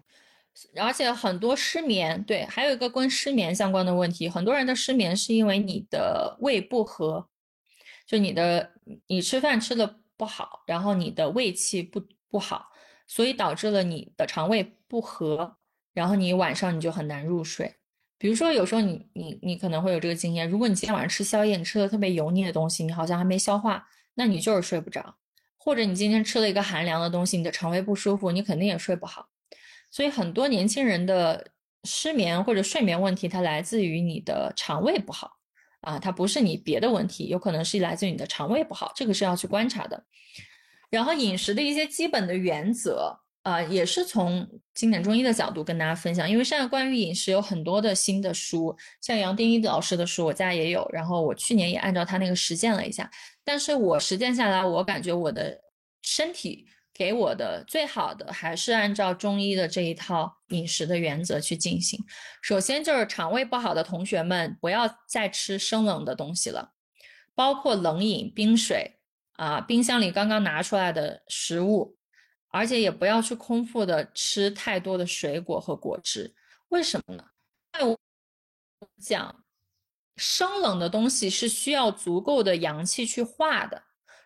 [0.76, 7.28] 而且很多失眠，对，还有一个跟失眠相关的问题，很多人的失眠是因为你的胃不和。
[8.06, 8.74] 就你的，
[9.08, 12.68] 你吃饭吃的不好，然后你的胃气不不好，
[13.08, 15.56] 所以导致了你的肠胃不和，
[15.94, 17.76] 然后你晚上你就很难入睡。
[18.18, 25.16] 比如说有时候你你你可能会有这个经验，如果你今天晚上吃宵夜，你吃的特别油腻的东西，你好像还没消化，那你就是睡不着。
[25.58, 29.30] 或者你今天吃了一个寒凉的东西，你的肠胃不舒服，你肯定也睡不好。
[29.90, 31.52] 所以很多年轻人的
[31.84, 35.38] 失眠或者睡眠问题，它来自于你的肠胃不好。
[35.82, 40.06] 啊，它不是你别的问题，有可能是来自于你的肠胃不好，这个是要去观察的。
[40.92, 46.30] 然后饮食的一些基本的原则，啊，也是从经典中医的角度跟大家分享。
[46.30, 50.88] 因为现在关于饮食有很多的新的书，像杨定一老师的书，我家也有。
[50.92, 53.10] 然后我去年也按照他那个实践了一下，
[53.44, 55.60] 但是我实践下来，我感觉我的
[56.02, 56.68] 身体。
[56.94, 61.98] 给我的最好的还是按照中医的这一套饮食的原则去进行。
[62.44, 66.74] 首先就是肠胃不好的同学们不要再吃生冷的东西了，
[67.34, 69.00] 包括冷饮、冰水
[69.38, 71.96] 啊，冰箱里刚刚拿出来的食物，
[72.52, 76.34] 而且也不要去空腹的吃太多的水果和果汁。
[76.70, 77.24] 为什么呢？
[77.80, 79.44] 因为我讲
[80.18, 83.82] 生冷的东西是需要足够的阳气去化的。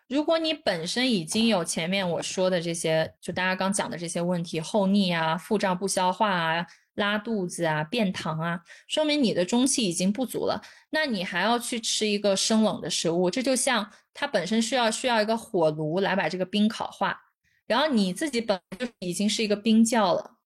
[0.08, 10.62] 如果你本身已经有前面我说的这些，就大家刚讲的这些问题，厚腻啊、腹胀不消化啊、拉肚子啊、便溏啊，说明你的中气已经不足了。
[10.90, 17.20] 那你还要去吃一个生冷的食物，这就像它本身需要需要一个火炉来把这个冰烤化，
[17.66, 20.36] 然后你自己本来就已经是一个冰窖了，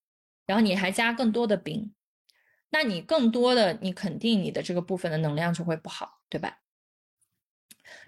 [0.47, 1.92] 然后你还加更多的冰，
[2.70, 6.59] 那你更多的你肯定你的这个部分的能量就会不好，对吧？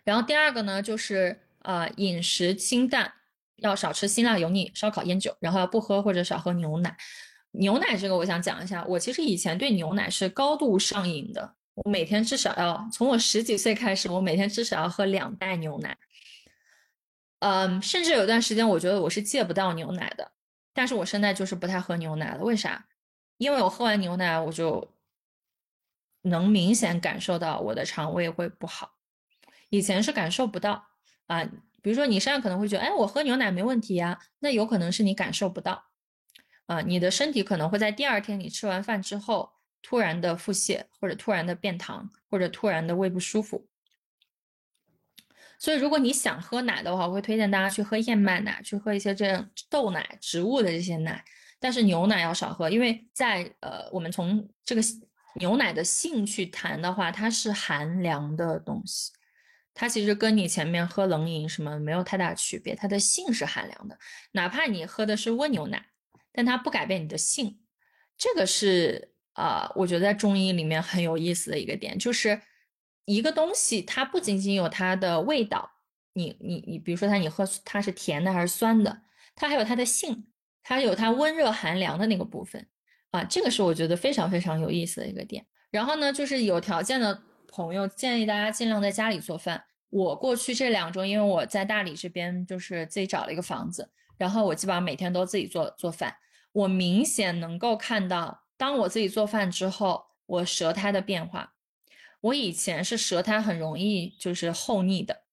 [0.04, 3.12] 然后第二个呢，就是呃饮食清淡，
[3.56, 6.96] 要少吃辛辣油腻、烧烤、烟酒，然后要不喝或者少喝牛奶。
[7.52, 15.98] 牛奶这个我想讲一下，我其实以前对牛奶是高度上瘾的，我每天至少要从我十几岁开始，我每天至少要喝两袋牛奶。
[17.42, 20.30] 嗯，甚至有段时间我觉得我是戒不到牛奶的，
[20.72, 22.44] 但是我现在就是不太喝牛奶了。
[22.44, 22.86] 为啥？
[23.36, 24.94] 因为我喝完牛奶，我就
[26.22, 28.92] 能明显感受到我的肠胃会不好。
[29.70, 30.86] 以前是感受不到
[31.26, 31.42] 啊，
[31.82, 35.86] 比如说你身上可能会觉得，哎，我喝牛奶没问题呀，那有可能是你感受不到
[36.66, 39.50] 啊，你的身体可能会在第二天你吃完饭之后
[39.82, 43.66] 突然的腹泻，或者突然的便溏，或者突然的胃不舒服。
[45.62, 51.24] 所以如果你想喝奶的话，我会推荐大家去喝燕麦奶，去喝一些这样豆奶、植物的这些奶，
[51.60, 54.82] 但是牛奶要少喝，因为在呃，我们从这个
[55.36, 59.12] 牛奶的性去谈的话，它是寒凉的东西。
[59.72, 63.96] 它其实跟你前面喝冷饮什么没有太大区别，它的性是寒凉的，
[64.32, 65.86] 哪怕你喝的是温牛奶，
[66.32, 67.60] 但它不改变你的性。
[68.18, 72.42] 这个是啊，我觉得在中医里面很有意思的一个点，就是
[73.04, 75.70] 一个东西它不仅仅有它的味道，
[76.12, 79.02] 你你你，比如说它你喝它是甜的还是酸的，
[79.34, 80.26] 它还有它的性，
[80.62, 82.68] 它有它温热寒凉的那个部分
[83.10, 85.46] 啊，这个是我觉得非常非常有意思的一个点。
[85.70, 87.22] 然后呢，就是有条件的。
[87.54, 96.16] 朋友建议大家尽量在家里做饭，我过去这两周，因为我在大理这边就是自己找了一个房子，然后我基本上每天都自己做做饭。
[96.52, 101.52] 我明显能够看到，当我自己做饭之后，我舌苔的变化。
[102.22, 105.24] 我以前是舌苔很容易就是厚腻的，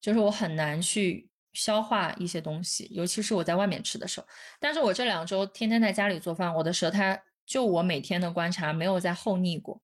[0.00, 4.26] 就是我很难去消化一些东西，尤其是我在外面吃的时候。
[4.58, 9.80] 但是我这两周天天在家里做饭，我的舌苔就我每天的观察没有再厚腻过。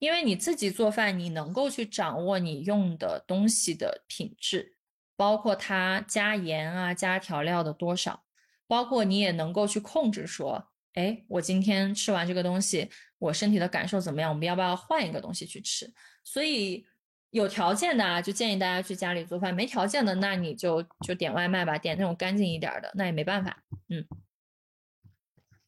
[0.00, 4.76] 因为你自己做饭，你能够去掌握你用的东西的品质，
[5.14, 8.24] 包括它加盐啊、加调料的多少，
[8.66, 14.30] 包括你也能够去控制说，哎，我今天吃完这个东西，我身体的感受怎么样？
[14.30, 15.92] 我们要不要换一个东西去吃？
[16.24, 16.84] 所以
[17.30, 23.62] 有条件的啊，就建议大家去家里做饭；没条件的，那你就就点外卖吧，点那种干净一点的，那也没办法。
[23.88, 24.04] 嗯，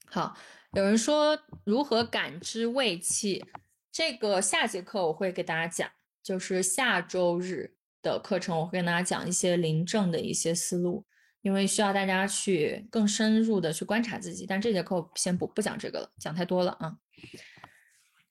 [0.07, 0.37] 好，
[0.73, 3.45] 有人说如何感知胃气？
[3.93, 5.91] 这个下节课我会给大家讲，
[6.23, 11.05] 就是下周日的课程，我会跟大家讲一些临证的一些思路，
[11.43, 14.47] 因为需要大家去更深入的去观察自己。
[14.47, 16.97] 但这节课先不不讲这个了，讲太多了啊。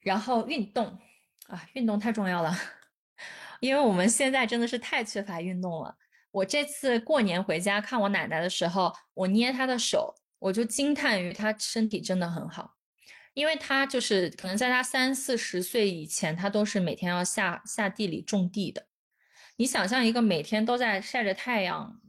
[0.02, 0.98] 然后运动
[1.48, 2.58] 啊，运动太重要了，
[3.62, 5.96] 因为我们现在真的是太缺乏运动了。
[6.32, 12.76] 我这次过年回家看我奶奶的时候，我捏她的手，我就惊叹于她身体真的很好。
[13.34, 18.88] 因为他就是可能在他三四十岁以前，他都是每天要下下地里种地的。
[19.56, 22.02] 你想象一个每天都在晒着太阳、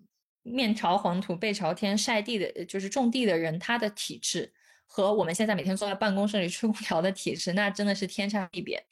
[0.43, 4.53] 面朝黄土背朝天晒地的，就是种地的人，他的体质
[4.87, 8.85] 和我们现在每天坐在办公室里吹空调的体质，那真的是天差地别。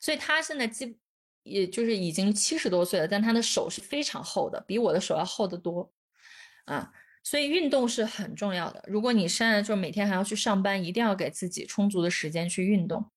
[0.00, 0.98] 所以他现在基
[1.42, 5.92] 也就是已经七十多岁了，但他的手是非常厚的，比我的手要厚得多
[6.64, 6.92] 啊。
[7.22, 8.84] 所以运动是很重要的。
[8.86, 13.10] 如果你现在就是每天还要去上班，一定要给自己充足的时间去运动。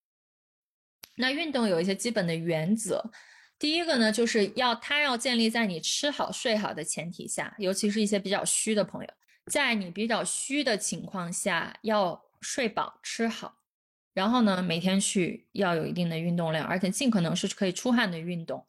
[1.16, 3.12] 那运动有一些基本的原则，
[3.60, 9.10] 第一个呢，就是要它要建立在你吃好睡好的前提下，尤其是一些比较虚的朋友，
[9.52, 13.58] 在你比较虚的情况下，要睡饱吃好，
[14.14, 18.66] 然后呢，每天去要有一定的运动量，而且尽可能是可以出汗的运动。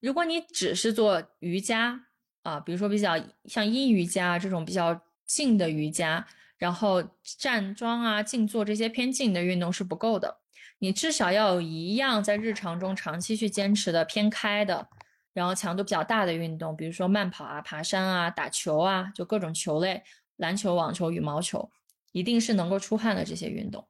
[0.00, 2.06] 如果你只是做瑜伽，
[2.42, 3.14] 啊，比如说比较
[3.44, 6.26] 像阴瑜伽这种比较静的瑜伽，
[6.58, 7.00] 然后
[7.38, 10.41] 站桩啊、静坐这些偏静的运动是不够的。
[10.82, 14.88] 你至少要有一样在日常中长期去坚持的偏开的，
[15.32, 20.02] 然后强度比较大的运动，比如说慢跑啊、爬山啊、打球啊，就各种球类，
[20.38, 21.70] 篮球、网球、羽毛球，
[22.10, 23.86] 一定是能够出汗的这些运动。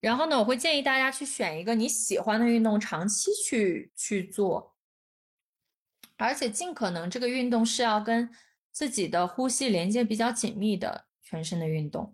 [0.00, 4.74] 然后呢，我会建议大家去选一个你喜欢的运动，长期去去做。
[6.16, 8.30] 而且尽可能这个运动是要跟
[8.72, 12.13] 自己的呼吸连接比较紧密的全身的运动，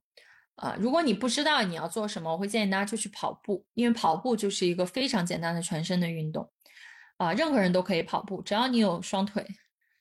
[0.61, 6.47] 啊，如果你不知道你要做什么，我会建议大家就去跑步，因为跑步就是一个非常简单的全身的运动，
[7.17, 9.47] 啊，任何人都可以跑步，只要你有双腿，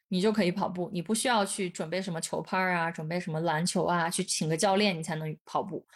[0.10, 5.88] 你就可以跑步，你不需要去准备什么球拍啊，准备什么篮球啊，去请个教练你才能跑步，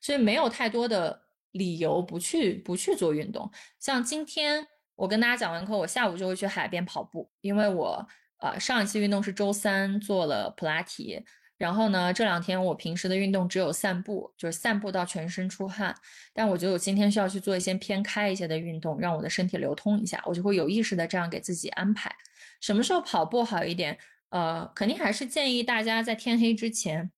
[0.00, 4.68] 所以没有太多的理由不去不去做运动，像今天。
[4.94, 11.18] 我跟大家讲完课，我下午就会去海边跑步，因为我呃上一次运动是周三做了普拉提，
[11.62, 15.94] 然后呢这两天我平时的运动只有散步，就是散步到全身出汗。
[16.34, 22.12] 但我觉得我今天需要去做一些偏开一些的运动，让我的身体流通一下，我就会有意识的这样给自己安排。
[22.60, 23.96] 什么时候跑步好一点？
[24.30, 27.08] 呃，肯定还是建议大家在天黑之前，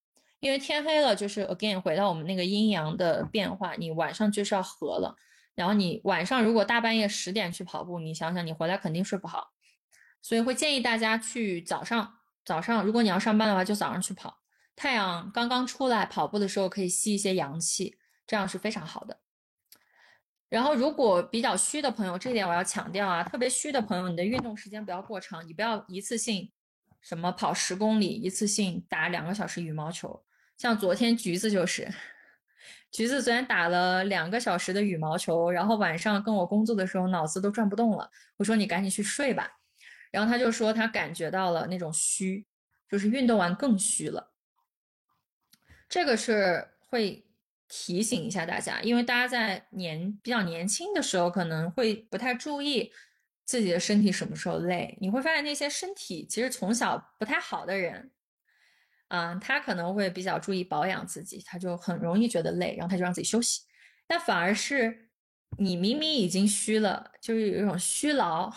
[0.40, 5.16] 因为天黑了就是 again 回到我们那个阴阳的变化，你晚上就是要合了。
[5.54, 9.52] 然后你晚上如果大半夜十点去跑步，你想想你回来肯定睡不好，
[10.20, 12.18] 所以会建议大家去早上。
[12.44, 14.38] 早上如果你要上班的话，就早上去跑，
[14.76, 17.96] 太阳刚刚出来跑步的时候可以吸一些阳气，
[18.26, 19.18] 这样是非常好的。
[20.48, 26.52] 然后如果比较虚的朋友，这点我要强调啊，特别虚的朋友，你的运动时间不要过长，你不要一次性
[27.00, 30.24] 什么跑十公里，一次性打两个小时羽毛球，
[30.56, 31.92] 像昨天橘子就是。
[32.92, 38.08] 橘子昨天打了两个小时的羽毛球，然后晚上跟我工作的时候脑子都转不动了。
[38.36, 39.50] 我说你赶紧去睡吧，
[40.14, 42.46] 然后他就说他感觉到了那种虚，
[42.88, 44.30] 就是运动完更虚了。
[45.88, 47.26] 这个是会
[47.66, 52.92] 提醒一下大家，因为大家在年比较年轻的时候可能会不太注意
[53.44, 58.12] 自己的身体什么时候累，你会发现那些身体其实从小不太好的人。
[59.08, 63.62] 啊，他可能会比较注意保养自己，他就很容易觉得累，然后他就让自己休息。
[64.06, 65.08] 但反而是
[65.58, 68.52] 你明明已经虚了，就是有一种虚劳，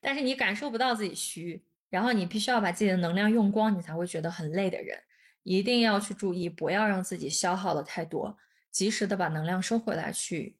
[0.00, 4.98] 但是你感受不到自己虚，然后你必须要把自己的能量用光，你才会觉得很累的人，
[5.42, 8.36] 一定要去注意，不要让自己消耗的太多，
[8.70, 10.56] 及时的把能量收回来，去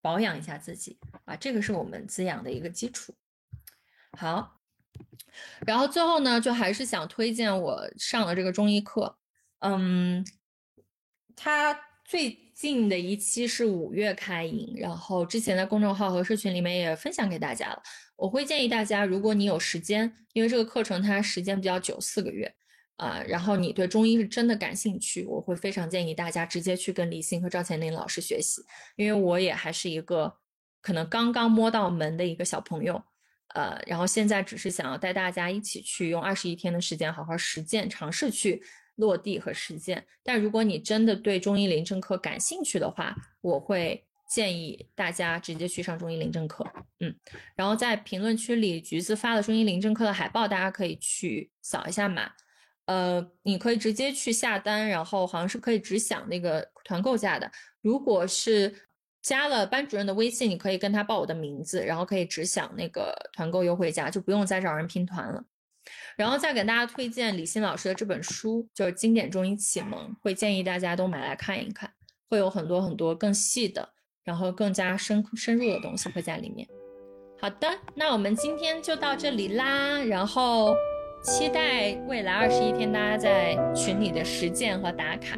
[0.00, 3.14] 保养一下自己啊，这个是我们滋养的一个基础。
[4.16, 4.58] 好。
[5.66, 9.16] 然后最后呢，就还是想推荐我上的这个中医课，
[9.60, 10.22] 嗯，
[11.34, 11.72] 他
[12.12, 17.82] 最近的一期是五月开营，然后之前在公众号和社群里面也分享给大家了。
[18.16, 22.54] 我会建议大家，如果你有时间，因为这个课程它时间比较久，四个月，
[22.96, 28.60] 啊，然后你对中医是真的感兴趣，我会非常建议大家直接去跟李欣和赵乾林老师学习，
[28.96, 30.34] 因为我也还是一个
[30.82, 33.02] 可能刚刚摸到门的一个小朋友。
[33.54, 38.62] 呃，然后现在只是想要带大家一起去用二十一天的时间好好实践，尝试去
[38.96, 40.04] 落地和实践。
[40.22, 46.64] 但如果你真的对中医临证课感兴趣的话，我会建议大家直接去上中医临证课。
[47.00, 47.14] 嗯，
[47.54, 52.30] 然后在评论区里，橘子发了中医临证课的海报，大家可以去扫一下码。
[52.86, 57.50] 呃，你可以直接去下单，然后好像是可以只享那个团购价的。
[57.80, 58.74] 如果是
[59.22, 65.44] 加了班主任的微信，你可以跟他报我的名字，然后可以只享那个团购优惠价，就不用再找人拼团了。
[66.16, 71.90] 然后再给大家推荐李欣老师的这本书，就是《经典中医启蒙》，会建议大家都买来看一看，
[72.28, 73.88] 会有很多很多更细的，
[74.24, 76.68] 然后更加深深入的东西会在里面。
[77.40, 80.74] 好的，那我们今天就到这里啦，然后
[81.24, 85.36] 期待未来二十一天大家在群里的实践和打卡。